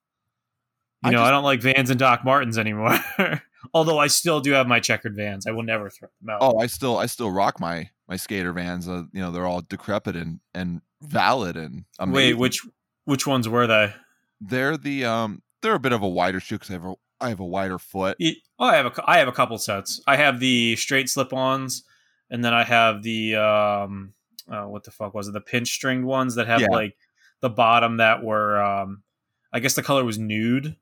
you 1.07 1.09
I 1.09 1.11
know, 1.11 1.17
just- 1.19 1.27
I 1.27 1.31
don't 1.31 1.43
like 1.43 1.61
Vans 1.61 1.89
and 1.89 1.99
Doc 1.99 2.23
Martens 2.25 2.57
anymore. 2.57 2.97
Although 3.73 3.97
I 3.99 4.07
still 4.07 4.39
do 4.39 4.51
have 4.53 4.67
my 4.67 4.79
checkered 4.79 5.15
Vans, 5.15 5.45
I 5.47 5.51
will 5.51 5.63
never 5.63 5.89
throw 5.89 6.09
them 6.21 6.29
out. 6.29 6.39
Oh, 6.41 6.59
I 6.59 6.67
still 6.67 6.97
I 6.97 7.05
still 7.07 7.31
rock 7.31 7.59
my 7.59 7.89
my 8.07 8.15
skater 8.15 8.53
vans. 8.53 8.87
Uh, 8.87 9.03
you 9.11 9.19
know, 9.21 9.31
they're 9.31 9.45
all 9.45 9.61
decrepit 9.61 10.15
and 10.15 10.39
and 10.53 10.81
valid 11.01 11.57
and 11.57 11.83
amazing. 11.99 12.15
Wait, 12.15 12.33
which 12.35 12.61
which 13.05 13.27
ones 13.27 13.47
were 13.49 13.67
they? 13.67 13.93
they're 14.39 14.77
the 14.77 15.03
um 15.03 15.41
they're 15.63 15.73
a 15.73 15.79
bit 15.79 15.91
of 15.91 16.03
a 16.03 16.07
wider 16.07 16.39
shoe 16.39 16.55
because 16.55 16.69
I 16.69 16.73
have 16.73 16.85
a 16.85 16.93
I 17.19 17.29
have 17.29 17.39
a 17.39 17.45
wider 17.45 17.79
foot. 17.79 18.15
E- 18.19 18.37
Oh, 18.59 18.65
I 18.65 18.75
have 18.75 18.85
a 18.85 18.91
I 19.05 19.17
have 19.19 19.27
a 19.27 19.31
couple 19.33 19.57
sets. 19.57 20.01
I 20.07 20.15
have 20.15 20.39
the 20.39 20.75
straight 20.77 21.09
slip-ons, 21.09 21.83
and 22.29 22.43
then 22.45 22.53
I 22.53 22.63
have 22.63 23.03
the 23.03 23.35
um, 23.35 24.13
uh, 24.49 24.63
what 24.63 24.83
the 24.83 24.91
fuck 24.91 25.13
was 25.13 25.27
it? 25.27 25.33
The 25.33 25.41
pinch 25.41 25.69
stringed 25.69 26.05
ones 26.05 26.35
that 26.35 26.47
have 26.47 26.61
Yeah. 26.61 26.67
like 26.71 26.95
the 27.41 27.49
bottom 27.49 27.97
that 27.97 28.23
were 28.23 28.61
um, 28.61 29.03
I 29.51 29.59
guess 29.59 29.73
the 29.75 29.83
color 29.83 30.03
was 30.05 30.17
nude. 30.17 30.75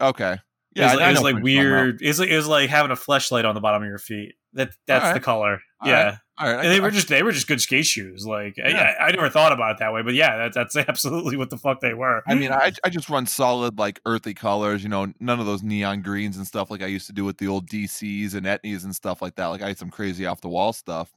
Okay, 0.00 0.36
it 0.74 0.80
was, 0.82 0.92
I- 0.92 1.04
I 1.04 1.08
it 1.08 1.12
was 1.12 1.22
like 1.22 1.34
what 1.34 1.44
you're 1.44 1.62
talking 1.62 1.68
about. 1.72 1.82
weird. 1.84 2.02
It 2.02 2.08
was 2.08 2.18
like, 2.20 2.28
it 2.28 2.36
was 2.36 2.46
like 2.48 2.70
having 2.70 2.90
a 2.90 2.96
fleshlight 2.96 3.44
on 3.44 3.54
the 3.54 3.60
bottom 3.60 3.82
of 3.82 3.88
your 3.88 3.98
feet. 3.98 4.34
That 4.52 4.70
that's 4.86 5.02
Alright. 5.04 5.20
the 5.20 5.24
color. 5.24 5.60
All 5.82 5.88
yeah. 5.88 6.04
right. 6.04 6.14
All 6.38 6.52
right, 6.54 6.64
And 6.66 6.72
they 6.74 6.80
were 6.80 6.90
just 6.90 7.08
they 7.08 7.22
were 7.22 7.32
just 7.32 7.46
good 7.48 7.60
skate 7.60 7.84
shoes. 7.86 8.24
Like 8.26 8.56
I- 8.62 8.68
Yeah. 8.68 8.94
I, 9.00 9.04
I 9.08 9.10
never 9.10 9.28
thought 9.28 9.52
about 9.52 9.72
it 9.72 9.78
that 9.80 9.92
way, 9.92 10.02
but 10.02 10.14
yeah, 10.14 10.36
that, 10.38 10.54
that's 10.54 10.76
absolutely 10.88 11.36
what 11.36 11.50
the 11.50 11.58
fuck 11.58 11.80
they 11.80 11.92
were. 11.94 12.22
I 12.26 12.34
mean, 12.34 12.52
I 12.52 12.72
I 12.84 12.88
just 12.90 13.08
run 13.10 13.26
solid 13.26 13.78
like 13.78 14.00
earthy 14.06 14.32
colors. 14.34 14.82
You 14.82 14.88
know, 14.88 15.12
none 15.20 15.40
of 15.40 15.46
those 15.46 15.62
neon 15.62 16.00
greens 16.02 16.36
and 16.38 16.46
stuff 16.46 16.70
like 16.70 16.82
I 16.82 16.86
used 16.86 17.06
to 17.08 17.12
do 17.12 17.24
with 17.24 17.36
the 17.38 17.48
old 17.48 17.68
DCs 17.68 18.34
and 18.34 18.46
Etnies 18.46 18.84
and 18.84 18.94
stuff 18.96 19.20
like 19.22 19.34
that. 19.36 19.46
Like 19.46 19.62
I 19.62 19.68
had 19.68 19.78
some 19.78 19.90
crazy 19.90 20.24
off 20.26 20.40
the 20.40 20.48
wall 20.48 20.72
stuff, 20.72 21.12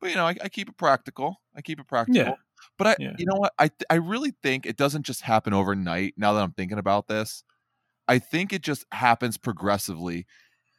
but 0.00 0.10
you 0.10 0.16
know, 0.16 0.26
I, 0.26 0.36
I 0.42 0.48
keep 0.50 0.68
it 0.68 0.76
practical. 0.76 1.40
I 1.56 1.60
keep 1.62 1.80
it 1.80 1.86
practical. 1.88 2.22
Yeah. 2.22 2.34
But 2.78 2.86
I, 2.86 2.96
Yeah. 2.98 3.12
you 3.18 3.24
know 3.26 3.36
what? 3.36 3.52
I 3.58 3.70
I 3.90 3.94
really 3.96 4.34
think 4.42 4.64
it 4.66 4.76
doesn't 4.76 5.04
just 5.04 5.20
happen 5.22 5.52
overnight. 5.54 6.14
Now 6.18 6.32
that 6.34 6.42
I'm 6.42 6.52
thinking 6.52 6.78
about 6.78 7.06
this, 7.08 7.44
I 8.08 8.18
think 8.18 8.52
it 8.52 8.62
just 8.62 8.84
happens 8.92 9.36
progressively, 9.36 10.26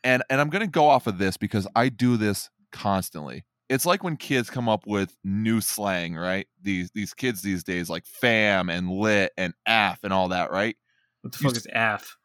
and 0.03 0.23
and 0.29 0.39
I'm 0.39 0.49
gonna 0.49 0.67
go 0.67 0.87
off 0.87 1.07
of 1.07 1.17
this 1.17 1.37
because 1.37 1.67
I 1.75 1.89
do 1.89 2.17
this 2.17 2.49
constantly. 2.71 3.43
It's 3.67 3.85
like 3.85 4.03
when 4.03 4.15
kids 4.15 4.49
come 4.49 4.69
up 4.69 4.85
with 4.85 5.15
new 5.23 5.59
slang, 5.59 6.15
right? 6.15 6.47
These 6.61 6.91
these 6.93 7.13
kids 7.13 7.41
these 7.41 7.63
days 7.63 7.89
like 7.89 8.05
fam 8.05 8.69
and 8.69 8.89
lit 8.89 9.31
and 9.37 9.53
af 9.67 9.99
and 10.03 10.13
all 10.13 10.29
that, 10.29 10.51
right? 10.51 10.75
What 11.21 11.33
the 11.33 11.39
You 11.41 11.49
fuck 11.49 11.57
is 11.57 11.67
AF? 11.73 12.17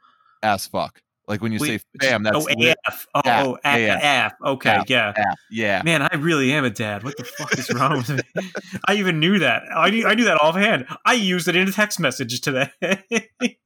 Ass 0.42 0.66
fuck. 0.66 1.00
Like 1.30 1.42
when 1.42 1.52
you 1.52 1.60
Wait, 1.60 1.80
say 1.80 2.08
fam, 2.08 2.24
that's 2.24 2.36
oh 2.36 2.46
lit, 2.58 2.76
AF. 2.86 3.06
Oh, 3.14 3.20
Af, 3.24 3.46
oh 3.46 3.58
AF. 3.64 4.02
AF. 4.02 4.02
AF. 4.02 4.32
Okay, 4.44 4.76
Af. 4.76 4.84
yeah. 4.88 5.12
af. 5.16 5.38
Yeah. 5.50 5.82
Man, 5.84 6.02
I 6.02 6.16
really 6.16 6.52
am 6.52 6.64
a 6.64 6.70
dad. 6.70 7.04
What 7.04 7.16
the 7.16 7.24
fuck 7.24 7.56
is 7.56 7.72
wrong 7.72 7.98
with 7.98 8.10
me? 8.10 8.50
I 8.88 8.96
even 8.96 9.20
knew 9.20 9.38
that. 9.38 9.62
I 9.72 9.90
knew, 9.90 10.08
I 10.08 10.14
knew 10.14 10.24
that 10.24 10.40
offhand. 10.42 10.86
I 11.06 11.12
used 11.12 11.46
it 11.46 11.54
in 11.54 11.68
a 11.68 11.72
text 11.72 12.00
message 12.00 12.40
today. 12.40 12.70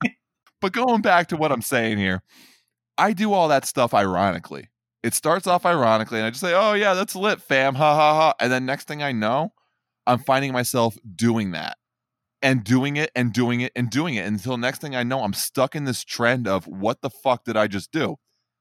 But 0.64 0.72
going 0.72 1.02
back 1.02 1.26
to 1.26 1.36
what 1.36 1.52
I'm 1.52 1.60
saying 1.60 1.98
here, 1.98 2.22
I 2.96 3.12
do 3.12 3.34
all 3.34 3.48
that 3.48 3.66
stuff 3.66 3.92
ironically. 3.92 4.70
It 5.02 5.12
starts 5.12 5.46
off 5.46 5.66
ironically, 5.66 6.20
and 6.20 6.26
I 6.26 6.30
just 6.30 6.40
say, 6.40 6.54
"Oh 6.54 6.72
yeah, 6.72 6.94
that's 6.94 7.14
lit, 7.14 7.42
fam, 7.42 7.74
ha 7.74 7.94
ha 7.94 8.14
ha," 8.14 8.34
and 8.40 8.50
then 8.50 8.64
next 8.64 8.88
thing 8.88 9.02
I 9.02 9.12
know, 9.12 9.52
I'm 10.06 10.20
finding 10.20 10.52
myself 10.52 10.96
doing 11.14 11.50
that, 11.50 11.76
and 12.40 12.64
doing 12.64 12.96
it, 12.96 13.10
and 13.14 13.30
doing 13.30 13.60
it, 13.60 13.72
and 13.76 13.90
doing 13.90 14.14
it 14.14 14.24
until 14.24 14.56
next 14.56 14.80
thing 14.80 14.96
I 14.96 15.02
know, 15.02 15.22
I'm 15.22 15.34
stuck 15.34 15.76
in 15.76 15.84
this 15.84 16.02
trend 16.02 16.48
of 16.48 16.66
what 16.66 17.02
the 17.02 17.10
fuck 17.10 17.44
did 17.44 17.58
I 17.58 17.66
just 17.66 17.92
do? 17.92 18.16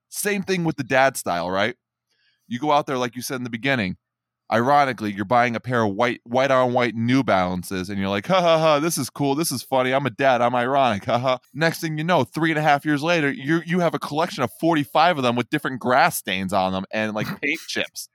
Same 0.10 0.44
thing 0.44 0.66
with 0.66 0.76
the 0.76 0.84
dad 0.84 1.16
style, 1.16 1.50
right? 1.50 1.78
You 2.50 2.60
go 2.60 2.74
out 2.74 2.86
there 2.86 2.98
like 2.98 3.16
you 3.16 3.22
said 3.22 3.38
in 3.38 3.46
the 3.46 3.50
beginning. 3.50 3.96
Ironically, 4.52 5.12
you're 5.12 5.26
buying 5.26 5.56
a 5.56 5.60
pair 5.60 5.84
of 5.84 5.94
white 5.96 6.22
white 6.26 6.52
on 6.52 6.74
white 6.74 6.96
New 6.96 7.24
Balances, 7.24 7.90
and 7.90 7.98
you're 8.00 8.10
like, 8.10 8.28
ha 8.28 8.40
ha 8.42 8.60
ha, 8.60 8.80
this 8.80 8.98
is 8.98 9.10
cool, 9.10 9.36
this 9.36 9.52
is 9.52 9.64
funny. 9.64 9.94
I'm 9.94 10.06
a 10.06 10.10
dad, 10.12 10.42
I'm 10.42 10.54
ironic, 10.54 11.06
ha 11.06 11.18
ha. 11.18 11.40
Next 11.54 11.80
thing 11.82 11.98
you 11.98 12.04
know, 12.04 12.24
three 12.24 12.52
and 12.52 12.60
a 12.60 12.62
half 12.62 12.86
years 12.86 13.02
later, 13.02 13.32
you 13.32 13.62
you 13.66 13.80
have 13.80 13.94
a 13.96 14.00
collection 14.00 14.44
of 14.44 14.52
45 14.60 15.18
of 15.18 15.24
them 15.24 15.36
with 15.36 15.50
different 15.50 15.80
grass 15.80 16.18
stains 16.18 16.54
on 16.54 16.72
them 16.74 16.86
and 16.92 17.14
like 17.14 17.28
paint 17.42 17.60
chips. 17.68 18.10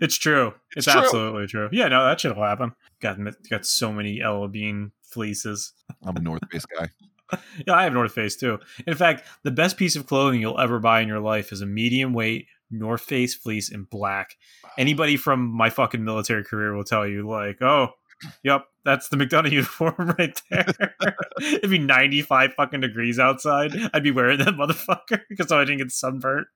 it's 0.00 0.16
true. 0.16 0.48
It's, 0.76 0.86
It's 0.86 0.92
true. 0.92 1.00
absolutely 1.02 1.46
true. 1.46 1.68
Yeah, 1.72 1.88
no, 1.88 2.04
that 2.04 2.20
should 2.20 2.36
happen. 2.36 2.72
Got 3.00 3.18
got 3.50 3.64
so 3.66 3.92
many 3.92 4.22
LL 4.22 4.46
Bean 4.48 4.92
fleeces. 5.02 5.72
I'm 6.04 6.16
a 6.16 6.20
North 6.20 6.42
Face 6.52 6.66
guy. 6.66 6.88
yeah, 7.66 7.74
I 7.74 7.84
have 7.84 7.94
North 7.94 8.12
Face 8.12 8.36
too. 8.36 8.58
In 8.86 8.94
fact, 8.94 9.24
the 9.42 9.50
best 9.50 9.76
piece 9.78 9.96
of 9.96 10.06
clothing 10.06 10.40
you'll 10.40 10.60
ever 10.60 10.78
buy 10.78 11.00
in 11.00 11.08
your 11.08 11.20
life 11.20 11.50
is 11.50 11.60
a 11.62 11.66
medium 11.66 12.12
weight 12.12 12.46
North 12.70 13.02
Face 13.02 13.34
fleece 13.34 13.70
in 13.70 13.84
black. 13.84 14.36
Anybody 14.78 15.16
from 15.16 15.46
my 15.46 15.70
fucking 15.70 16.04
military 16.04 16.44
career 16.44 16.74
will 16.74 16.84
tell 16.84 17.06
you, 17.06 17.28
like, 17.28 17.60
oh, 17.62 17.88
yep, 18.42 18.66
that's 18.84 19.08
the 19.08 19.16
McDonough 19.16 19.50
uniform 19.52 20.14
right 20.18 20.40
there. 20.50 20.66
It'd 21.40 21.70
be 21.70 21.78
95 21.78 22.54
fucking 22.54 22.80
degrees 22.80 23.18
outside. 23.18 23.72
I'd 23.92 24.02
be 24.02 24.10
wearing 24.10 24.38
that 24.38 24.54
motherfucker 24.54 25.20
because 25.28 25.48
so 25.48 25.58
I 25.58 25.64
didn't 25.64 25.78
get 25.78 25.90
sunburnt. 25.90 26.48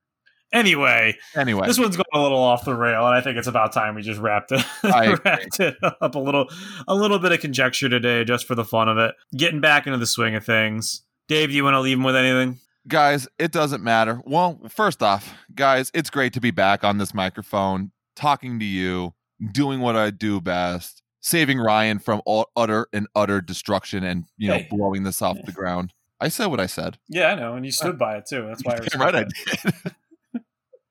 Anyway, 0.53 1.17
Anyway, 1.35 1.67
this 1.67 1.77
one's 1.77 1.97
going 1.97 2.05
a 2.13 2.21
little 2.21 2.39
off 2.39 2.63
the 2.63 2.73
rail, 2.73 3.05
and 3.05 3.13
I 3.13 3.19
think 3.19 3.37
it's 3.37 3.47
about 3.47 3.73
time 3.73 3.95
we 3.95 4.01
just 4.01 4.21
wrapped 4.21 4.53
it 4.53 4.65
I 4.81 5.15
wrapped 5.25 5.59
it 5.59 5.75
up 5.83 6.15
a 6.15 6.19
little 6.19 6.47
a 6.87 6.95
little 6.95 7.19
bit 7.19 7.33
of 7.33 7.41
conjecture 7.41 7.89
today, 7.89 8.23
just 8.23 8.45
for 8.45 8.55
the 8.55 8.63
fun 8.63 8.87
of 8.87 8.97
it. 8.97 9.13
Getting 9.35 9.59
back 9.59 9.87
into 9.87 9.99
the 9.99 10.05
swing 10.05 10.35
of 10.35 10.45
things. 10.45 11.01
Dave, 11.27 11.49
do 11.49 11.55
you 11.55 11.65
want 11.65 11.73
to 11.73 11.81
leave 11.81 11.97
him 11.97 12.05
with 12.05 12.15
anything? 12.15 12.59
guys, 12.87 13.27
it 13.37 13.51
doesn't 13.51 13.83
matter. 13.83 14.21
Well, 14.25 14.59
first 14.69 15.03
off, 15.03 15.33
guys, 15.53 15.91
it's 15.93 16.09
great 16.09 16.33
to 16.33 16.41
be 16.41 16.51
back 16.51 16.83
on 16.83 16.97
this 16.97 17.13
microphone, 17.13 17.91
talking 18.17 18.59
to 18.59 18.65
you, 18.65 19.13
doing 19.53 19.79
what 19.79 19.95
I 19.95 20.09
do 20.09 20.41
best, 20.41 21.01
saving 21.21 21.59
Ryan 21.59 21.99
from 21.99 22.21
all, 22.25 22.47
utter 22.57 22.87
and 22.91 23.07
utter 23.15 23.39
destruction 23.39 24.03
and, 24.03 24.25
you 24.37 24.49
know, 24.49 24.55
Hey. 24.57 24.67
blowing 24.69 25.03
this 25.03 25.21
off 25.21 25.37
the 25.45 25.51
ground. 25.53 25.93
I 26.19 26.27
said 26.29 26.47
what 26.47 26.59
I 26.59 26.65
said. 26.65 26.97
Yeah, 27.07 27.27
I 27.27 27.35
know, 27.35 27.53
and 27.55 27.63
you 27.65 27.71
stood 27.71 27.97
by 27.99 28.17
it 28.17 28.25
too. 28.27 28.45
That's 28.47 28.63
why 28.65 28.73
I 28.75 28.97
right 28.97 29.15
I 29.15 29.23
did. 29.23 30.43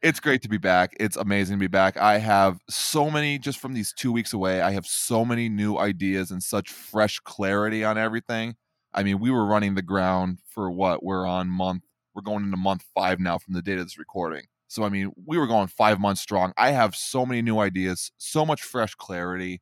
it's 0.03 0.21
great 0.21 0.43
to 0.43 0.49
be 0.49 0.59
back. 0.59 0.95
It's 1.01 1.17
amazing 1.17 1.57
to 1.57 1.61
be 1.61 1.67
back. 1.67 1.97
I 1.97 2.19
have 2.19 2.61
so 2.71 3.11
many 3.11 3.39
just 3.39 3.59
from 3.59 3.75
these 3.75 3.93
two 3.93 4.13
weeks 4.13 4.33
away. 4.33 4.61
I 4.61 4.71
have 4.71 4.87
so 4.87 5.25
many 5.25 5.49
new 5.49 5.77
ideas 5.79 6.31
and 6.31 6.43
such 6.43 6.71
fresh 6.71 7.19
clarity 7.21 7.83
on 7.83 7.99
everything. 7.99 8.55
I 8.95 9.03
mean, 9.03 9.19
we 9.19 9.31
were 9.33 9.45
running 9.45 9.75
the 9.75 9.83
ground 9.83 10.39
for 10.49 10.71
what? 10.71 11.03
We're 11.03 11.27
on 11.27 11.49
month. 11.49 11.83
We're 12.15 12.23
going 12.23 12.45
into 12.45 12.57
month 12.57 12.85
five 12.95 13.19
now 13.21 13.39
from 13.39 13.55
the 13.55 13.63
date 13.63 13.79
of 13.79 13.85
this 13.87 13.99
recording. 13.99 14.45
So 14.69 14.83
I 14.85 14.89
mean, 14.89 15.13
we 15.27 15.39
were 15.39 15.47
going 15.47 15.69
five 15.69 16.01
months 16.01 16.21
strong. 16.21 16.53
I 16.57 16.71
have 16.73 16.95
so 16.97 17.25
many 17.25 17.43
new 17.43 17.59
ideas, 17.59 18.11
so 18.19 18.45
much 18.45 18.63
fresh 18.63 18.95
clarity. 18.95 19.61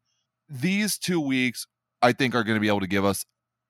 These 0.48 0.98
two 0.98 1.20
weeks, 1.20 1.66
I 2.02 2.12
think, 2.12 2.34
are 2.34 2.44
going 2.44 2.56
to 2.56 2.60
be 2.60 2.68
able 2.68 2.80
to 2.80 2.86
give 2.86 3.04
us 3.04 3.24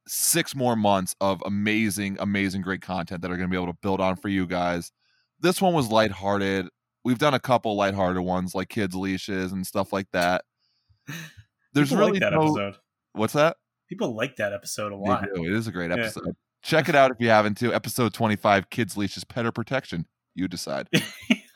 six 0.07 0.55
more 0.55 0.77
months 0.77 1.15
of 1.21 1.43
amazing, 1.47 2.17
amazing, 2.21 2.63
great 2.63 2.83
content 2.83 3.23
that 3.23 3.31
are 3.31 3.37
going 3.37 3.49
to 3.49 3.51
be 3.51 3.57
able 3.61 3.73
to 3.73 3.79
build 3.83 4.01
on 4.01 4.17
for 4.17 4.29
you 4.29 4.47
guys. 4.47 4.93
This 5.41 5.61
one 5.63 5.73
was 5.75 5.89
lighthearted. 5.91 6.69
We've 7.05 7.19
done 7.19 7.35
a 7.35 7.41
couple 7.41 7.75
lighthearted 7.77 8.23
ones 8.23 8.55
like 8.55 8.69
kids 8.69 8.95
leashes 8.95 9.53
and 9.53 9.67
stuff 9.67 9.93
like 9.93 10.07
that. 10.13 10.43
There's 11.73 11.89
People 11.91 11.99
really 12.07 12.13
like 12.13 12.21
that 12.21 12.33
no, 12.33 12.43
episode. 12.43 12.77
what's 13.13 13.33
that? 13.35 13.57
People 13.89 14.15
like 14.17 14.37
that 14.37 14.53
episode 14.53 14.93
a 14.93 14.97
lot. 14.97 15.27
It 15.35 15.53
is 15.53 15.67
a 15.67 15.73
great 15.73 15.91
Yeah. 15.91 15.97
episode. 15.99 16.35
Check 16.63 16.89
it 16.89 16.95
out 16.95 17.11
if 17.11 17.19
you 17.21 17.29
haven't 17.29 17.59
to. 17.59 17.75
Episode 17.75 18.15
25, 18.15 18.71
Kids 18.71 18.97
Leashes 18.97 19.25
Petter 19.25 19.53
Protection. 19.53 20.07
You 20.35 20.49
decide. 20.49 20.89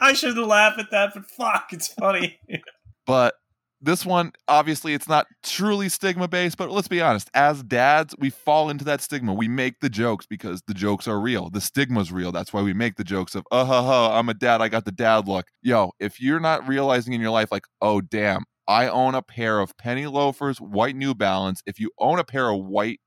I 0.00 0.12
shouldn't 0.14 0.46
laugh 0.46 0.78
at 0.78 0.90
that, 0.90 1.12
but 1.14 1.26
fuck, 1.26 1.68
it's 1.72 1.88
funny. 1.88 2.38
But 3.06 3.34
this 3.82 4.06
one, 4.06 4.32
obviously, 4.48 4.94
it's 4.94 5.06
not 5.06 5.26
truly 5.42 5.90
stigma 5.90 6.26
based, 6.26 6.56
but 6.56 6.70
let's 6.70 6.88
be 6.88 7.02
honest. 7.02 7.28
As 7.34 7.62
dads, 7.62 8.14
we 8.18 8.30
fall 8.30 8.70
into 8.70 8.82
that 8.86 9.02
stigma. 9.02 9.34
We 9.34 9.46
make 9.46 9.80
the 9.80 9.90
jokes 9.90 10.24
because 10.24 10.62
the 10.66 10.72
jokes 10.72 11.06
are 11.06 11.20
real. 11.20 11.50
The 11.50 11.60
stigma's 11.60 12.10
real. 12.10 12.32
That's 12.32 12.50
why 12.54 12.62
we 12.62 12.72
make 12.72 12.96
the 12.96 13.04
jokes 13.04 13.34
of, 13.34 13.44
uh, 13.52 13.66
huh, 13.66 13.82
ha, 13.82 14.18
I'm 14.18 14.30
a 14.30 14.34
dad. 14.34 14.62
I 14.62 14.70
got 14.70 14.86
the 14.86 14.92
dad 14.92 15.28
look. 15.28 15.48
Yo, 15.60 15.90
if 16.00 16.18
you're 16.18 16.40
not 16.40 16.66
realizing 16.66 17.12
in 17.12 17.20
your 17.20 17.30
life, 17.30 17.52
like, 17.52 17.66
oh, 17.82 18.00
damn, 18.00 18.44
I 18.66 18.88
own 18.88 19.14
a 19.14 19.22
pair 19.22 19.60
of 19.60 19.76
penny 19.76 20.06
loafers, 20.06 20.58
white 20.58 20.96
New 20.96 21.14
Balance. 21.14 21.62
If 21.66 21.78
you 21.78 21.90
own 21.98 22.18
a 22.18 22.24
pair 22.24 22.48
of 22.48 22.64
white, 22.64 23.00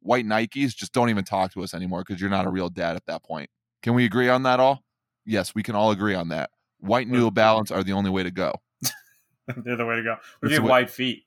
white 0.00 0.24
Nikes, 0.26 0.74
just 0.74 0.92
don't 0.92 1.10
even 1.10 1.24
talk 1.24 1.52
to 1.52 1.62
us 1.62 1.74
anymore 1.74 2.02
because 2.06 2.20
you're 2.20 2.30
not 2.30 2.46
a 2.46 2.50
real 2.50 2.68
dad 2.68 2.96
at 2.96 3.06
that 3.06 3.22
point. 3.22 3.50
Can 3.82 3.94
we 3.94 4.04
agree 4.04 4.28
on 4.28 4.42
that 4.44 4.60
all? 4.60 4.82
Yes, 5.24 5.54
we 5.54 5.62
can 5.62 5.74
all 5.74 5.90
agree 5.90 6.14
on 6.14 6.28
that. 6.28 6.50
White 6.78 7.08
New 7.08 7.30
Balance 7.30 7.70
are 7.70 7.84
the 7.84 7.92
only 7.92 8.10
way 8.10 8.22
to 8.22 8.30
go. 8.30 8.54
They're 9.56 9.76
the 9.76 9.84
way 9.86 9.96
to 9.96 10.02
go. 10.02 10.12
It's 10.42 10.44
if 10.44 10.50
you 10.50 10.56
have 10.56 10.64
wide 10.64 10.90
feet. 10.90 11.24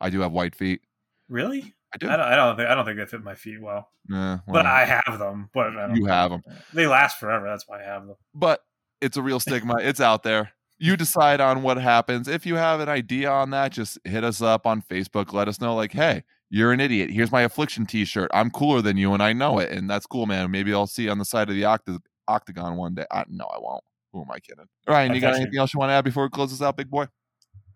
I 0.00 0.10
do 0.10 0.20
have 0.20 0.32
white 0.32 0.54
feet. 0.54 0.80
Really? 1.28 1.74
I 1.92 1.98
do. 1.98 2.08
I 2.08 2.16
don't, 2.16 2.26
I 2.26 2.36
don't 2.36 2.56
think 2.56 2.68
I 2.68 2.74
don't 2.74 2.84
think 2.84 2.98
they 2.98 3.06
fit 3.06 3.22
my 3.22 3.34
feet 3.34 3.60
well. 3.60 3.88
Eh, 4.12 4.36
But 4.46 4.66
I 4.66 4.84
have 4.84 5.18
them. 5.18 5.48
But 5.54 5.76
I 5.76 5.86
don't 5.88 5.96
you 5.96 6.06
have 6.06 6.30
them. 6.30 6.42
They 6.74 6.86
last 6.86 7.18
forever. 7.18 7.46
That's 7.46 7.66
why 7.66 7.80
I 7.80 7.84
have 7.84 8.06
them. 8.06 8.16
But 8.34 8.60
it's 9.00 9.16
a 9.16 9.22
real 9.22 9.40
stigma. 9.40 9.76
it's 9.80 10.00
out 10.00 10.22
there. 10.22 10.52
You 10.78 10.96
decide 10.96 11.40
on 11.40 11.62
what 11.62 11.76
happens. 11.78 12.28
If 12.28 12.46
you 12.46 12.54
have 12.54 12.80
an 12.80 12.88
idea 12.88 13.30
on 13.30 13.50
that, 13.50 13.72
just 13.72 13.98
hit 14.04 14.22
us 14.22 14.40
up 14.40 14.66
on 14.66 14.82
Facebook. 14.82 15.32
Let 15.32 15.48
us 15.48 15.60
know, 15.60 15.74
like, 15.74 15.92
hey, 15.92 16.22
you're 16.50 16.72
an 16.72 16.80
idiot. 16.80 17.10
Here's 17.10 17.30
my 17.32 17.42
affliction 17.42 17.86
T-shirt. 17.86 18.30
I'm 18.32 18.50
cooler 18.50 18.80
than 18.82 18.96
you, 18.96 19.12
and 19.12 19.22
I 19.22 19.32
know 19.32 19.58
it, 19.58 19.70
and 19.70 19.88
that's 19.88 20.06
cool, 20.06 20.26
man. 20.26 20.50
Maybe 20.50 20.72
I'll 20.72 20.86
see 20.86 21.04
you 21.04 21.10
on 21.10 21.18
the 21.18 21.24
side 21.24 21.48
of 21.48 21.54
the 21.54 21.62
octa- 21.62 22.00
octagon 22.26 22.76
one 22.76 22.94
day. 22.94 23.04
I, 23.10 23.24
no, 23.28 23.44
I 23.46 23.58
won't. 23.58 23.84
Who 24.12 24.22
am 24.22 24.30
I 24.30 24.38
kidding? 24.38 24.64
Ryan, 24.86 25.14
you 25.14 25.20
got 25.20 25.28
Affliction. 25.28 25.42
anything 25.42 25.60
else 25.60 25.74
you 25.74 25.78
want 25.80 25.90
to 25.90 25.94
add 25.94 26.04
before 26.04 26.22
we 26.24 26.30
close 26.30 26.50
this 26.50 26.62
out, 26.62 26.76
big 26.76 26.88
boy? 26.90 27.06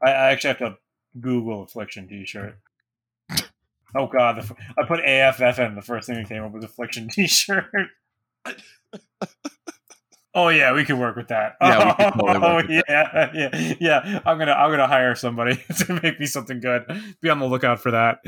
I, 0.03 0.11
I 0.11 0.31
actually 0.33 0.49
have 0.49 0.59
to 0.59 0.77
Google 1.21 1.63
affliction 1.63 2.09
T-shirt. 2.09 2.59
Oh 3.95 4.07
god, 4.07 4.37
the, 4.37 4.41
f- 4.41 4.53
I 4.79 4.87
put 4.87 5.01
AFFN. 5.01 5.75
The 5.75 5.83
first 5.83 6.07
thing 6.07 6.17
that 6.17 6.27
came 6.27 6.43
up 6.43 6.51
was 6.53 6.65
affliction 6.65 7.09
T-shirt. 7.13 7.67
oh 10.35 10.49
yeah, 10.49 10.73
we 10.73 10.85
can 10.85 10.99
work 10.99 11.17
with 11.17 11.29
that. 11.29 11.57
Yeah, 11.61 11.95
totally 11.99 12.35
oh 12.37 12.55
work 12.57 12.67
with 12.69 12.83
yeah, 12.89 13.31
yeah, 13.35 13.75
yeah. 13.81 14.21
I'm 14.25 14.39
gonna 14.39 14.53
I'm 14.53 14.71
gonna 14.71 14.87
hire 14.87 15.15
somebody 15.15 15.57
to 15.87 16.01
make 16.03 16.19
me 16.19 16.27
something 16.27 16.61
good. 16.61 16.85
Be 17.21 17.31
on 17.31 17.39
the 17.39 17.47
lookout 17.47 17.81
for 17.81 17.91
that. 17.91 18.19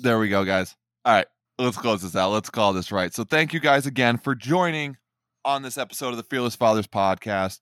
There 0.00 0.18
we 0.18 0.28
go, 0.28 0.44
guys. 0.44 0.74
All 1.04 1.14
right, 1.14 1.26
let's 1.58 1.76
close 1.76 2.02
this 2.02 2.16
out. 2.16 2.30
Let's 2.30 2.50
call 2.50 2.72
this 2.72 2.90
right. 2.90 3.12
So, 3.12 3.24
thank 3.24 3.52
you 3.52 3.60
guys 3.60 3.86
again 3.86 4.18
for 4.18 4.34
joining 4.34 4.96
on 5.44 5.62
this 5.62 5.78
episode 5.78 6.08
of 6.08 6.16
the 6.16 6.22
Fearless 6.22 6.56
Fathers 6.56 6.86
podcast. 6.86 7.60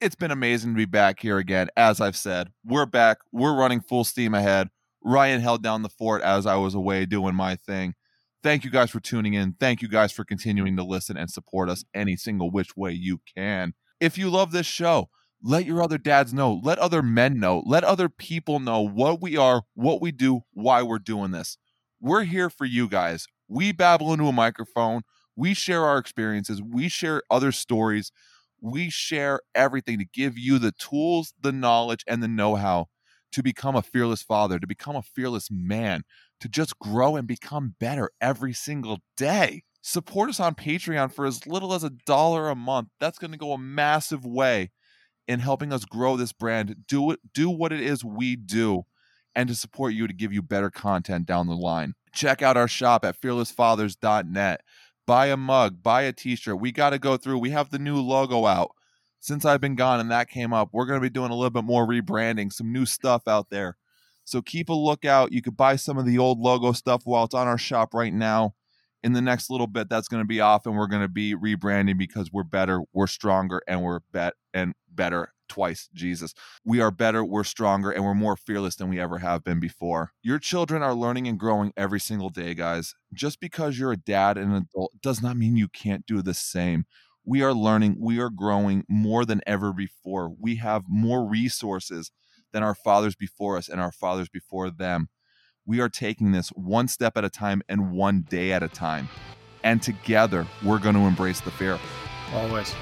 It's 0.00 0.14
been 0.14 0.30
amazing 0.30 0.72
to 0.72 0.76
be 0.76 0.84
back 0.84 1.20
here 1.20 1.38
again. 1.38 1.68
As 1.76 2.00
I've 2.00 2.16
said, 2.16 2.48
we're 2.64 2.86
back. 2.86 3.18
We're 3.32 3.56
running 3.56 3.80
full 3.80 4.04
steam 4.04 4.34
ahead. 4.34 4.68
Ryan 5.02 5.40
held 5.40 5.62
down 5.62 5.82
the 5.82 5.88
fort 5.88 6.22
as 6.22 6.46
I 6.46 6.56
was 6.56 6.74
away 6.74 7.06
doing 7.06 7.34
my 7.34 7.56
thing. 7.56 7.94
Thank 8.46 8.62
you 8.62 8.70
guys 8.70 8.92
for 8.92 9.00
tuning 9.00 9.34
in. 9.34 9.56
Thank 9.58 9.82
you 9.82 9.88
guys 9.88 10.12
for 10.12 10.24
continuing 10.24 10.76
to 10.76 10.84
listen 10.84 11.16
and 11.16 11.28
support 11.28 11.68
us 11.68 11.84
any 11.92 12.14
single 12.14 12.48
which 12.48 12.76
way 12.76 12.92
you 12.92 13.18
can. 13.36 13.74
If 13.98 14.16
you 14.16 14.30
love 14.30 14.52
this 14.52 14.66
show, 14.66 15.08
let 15.42 15.64
your 15.64 15.82
other 15.82 15.98
dads 15.98 16.32
know. 16.32 16.60
Let 16.62 16.78
other 16.78 17.02
men 17.02 17.40
know. 17.40 17.64
Let 17.66 17.82
other 17.82 18.08
people 18.08 18.60
know 18.60 18.82
what 18.82 19.20
we 19.20 19.36
are, 19.36 19.62
what 19.74 20.00
we 20.00 20.12
do, 20.12 20.42
why 20.52 20.84
we're 20.84 21.00
doing 21.00 21.32
this. 21.32 21.58
We're 22.00 22.22
here 22.22 22.48
for 22.48 22.66
you 22.66 22.88
guys. 22.88 23.26
We 23.48 23.72
babble 23.72 24.12
into 24.12 24.28
a 24.28 24.32
microphone. 24.32 25.02
We 25.34 25.52
share 25.52 25.84
our 25.84 25.98
experiences. 25.98 26.62
We 26.62 26.88
share 26.88 27.24
other 27.28 27.50
stories. 27.50 28.12
We 28.60 28.90
share 28.90 29.40
everything 29.56 29.98
to 29.98 30.04
give 30.04 30.38
you 30.38 30.60
the 30.60 30.70
tools, 30.70 31.34
the 31.40 31.50
knowledge, 31.50 32.04
and 32.06 32.22
the 32.22 32.28
know 32.28 32.54
how 32.54 32.86
to 33.32 33.42
become 33.42 33.74
a 33.76 33.82
fearless 33.82 34.22
father, 34.22 34.58
to 34.60 34.66
become 34.66 34.96
a 34.96 35.02
fearless 35.02 35.48
man, 35.50 36.04
to 36.40 36.48
just 36.48 36.78
grow 36.78 37.16
and 37.16 37.26
become 37.26 37.74
better 37.78 38.10
every 38.20 38.52
single 38.52 38.98
day. 39.16 39.62
Support 39.82 40.30
us 40.30 40.40
on 40.40 40.54
Patreon 40.54 41.12
for 41.12 41.26
as 41.26 41.46
little 41.46 41.72
as 41.72 41.84
a 41.84 41.90
dollar 42.06 42.48
a 42.48 42.56
month. 42.56 42.88
That's 42.98 43.18
going 43.18 43.32
to 43.32 43.38
go 43.38 43.52
a 43.52 43.58
massive 43.58 44.24
way 44.24 44.70
in 45.28 45.40
helping 45.40 45.72
us 45.72 45.84
grow 45.84 46.16
this 46.16 46.32
brand, 46.32 46.74
do 46.88 47.10
it, 47.10 47.20
do 47.32 47.50
what 47.50 47.72
it 47.72 47.80
is 47.80 48.04
we 48.04 48.36
do, 48.36 48.82
and 49.34 49.48
to 49.48 49.54
support 49.54 49.92
you 49.92 50.06
to 50.06 50.14
give 50.14 50.32
you 50.32 50.42
better 50.42 50.70
content 50.70 51.26
down 51.26 51.46
the 51.46 51.54
line. 51.54 51.94
Check 52.12 52.42
out 52.42 52.56
our 52.56 52.68
shop 52.68 53.04
at 53.04 53.20
fearlessfathers.net. 53.20 54.60
Buy 55.06 55.26
a 55.26 55.36
mug, 55.36 55.82
buy 55.82 56.02
a 56.02 56.12
t-shirt. 56.12 56.60
We 56.60 56.72
got 56.72 56.90
to 56.90 56.98
go 56.98 57.16
through. 57.16 57.38
We 57.38 57.50
have 57.50 57.70
the 57.70 57.78
new 57.78 58.00
logo 58.00 58.46
out. 58.46 58.70
Since 59.20 59.44
I've 59.44 59.60
been 59.60 59.76
gone 59.76 60.00
and 60.00 60.10
that 60.10 60.28
came 60.28 60.52
up, 60.52 60.70
we're 60.72 60.86
going 60.86 61.00
to 61.00 61.04
be 61.04 61.10
doing 61.10 61.30
a 61.30 61.34
little 61.34 61.50
bit 61.50 61.64
more 61.64 61.86
rebranding, 61.86 62.52
some 62.52 62.72
new 62.72 62.86
stuff 62.86 63.26
out 63.26 63.50
there. 63.50 63.76
So 64.26 64.42
keep 64.42 64.68
a 64.68 64.74
lookout. 64.74 65.32
You 65.32 65.40
could 65.40 65.56
buy 65.56 65.76
some 65.76 65.96
of 65.96 66.04
the 66.04 66.18
old 66.18 66.40
logo 66.40 66.72
stuff 66.72 67.02
while 67.04 67.24
it's 67.24 67.34
on 67.34 67.46
our 67.46 67.56
shop 67.56 67.94
right 67.94 68.12
now. 68.12 68.54
In 69.02 69.12
the 69.12 69.22
next 69.22 69.50
little 69.50 69.68
bit, 69.68 69.88
that's 69.88 70.08
going 70.08 70.22
to 70.22 70.26
be 70.26 70.40
off, 70.40 70.66
and 70.66 70.76
we're 70.76 70.88
going 70.88 71.02
to 71.02 71.08
be 71.08 71.32
rebranding 71.32 71.96
because 71.96 72.32
we're 72.32 72.42
better, 72.42 72.80
we're 72.92 73.06
stronger, 73.06 73.62
and 73.68 73.82
we're 73.82 74.00
bet 74.10 74.34
and 74.52 74.74
better 74.90 75.32
twice. 75.48 75.88
Jesus, 75.94 76.34
we 76.64 76.80
are 76.80 76.90
better, 76.90 77.24
we're 77.24 77.44
stronger, 77.44 77.92
and 77.92 78.04
we're 78.04 78.14
more 78.14 78.36
fearless 78.36 78.74
than 78.74 78.88
we 78.88 78.98
ever 78.98 79.18
have 79.18 79.44
been 79.44 79.60
before. 79.60 80.10
Your 80.22 80.40
children 80.40 80.82
are 80.82 80.94
learning 80.94 81.28
and 81.28 81.38
growing 81.38 81.72
every 81.76 82.00
single 82.00 82.30
day, 82.30 82.52
guys. 82.54 82.96
Just 83.12 83.38
because 83.38 83.78
you're 83.78 83.92
a 83.92 83.96
dad 83.96 84.36
and 84.36 84.52
an 84.52 84.66
adult 84.74 85.00
does 85.00 85.22
not 85.22 85.36
mean 85.36 85.56
you 85.56 85.68
can't 85.68 86.04
do 86.04 86.20
the 86.20 86.34
same. 86.34 86.84
We 87.24 87.42
are 87.42 87.54
learning, 87.54 87.98
we 88.00 88.18
are 88.18 88.30
growing 88.30 88.84
more 88.88 89.24
than 89.24 89.40
ever 89.46 89.72
before. 89.72 90.34
We 90.36 90.56
have 90.56 90.84
more 90.88 91.28
resources 91.28 92.10
than 92.56 92.62
our 92.62 92.74
fathers 92.74 93.14
before 93.14 93.58
us 93.58 93.68
and 93.68 93.82
our 93.82 93.92
fathers 93.92 94.30
before 94.30 94.70
them. 94.70 95.10
We 95.66 95.78
are 95.80 95.90
taking 95.90 96.32
this 96.32 96.48
one 96.48 96.88
step 96.88 97.18
at 97.18 97.24
a 97.24 97.28
time 97.28 97.60
and 97.68 97.92
one 97.92 98.24
day 98.30 98.52
at 98.52 98.62
a 98.62 98.68
time. 98.68 99.10
And 99.62 99.82
together, 99.82 100.46
we're 100.64 100.78
going 100.78 100.94
to 100.94 101.02
embrace 101.02 101.40
the 101.40 101.50
fear. 101.50 101.78
Always. 102.32 102.74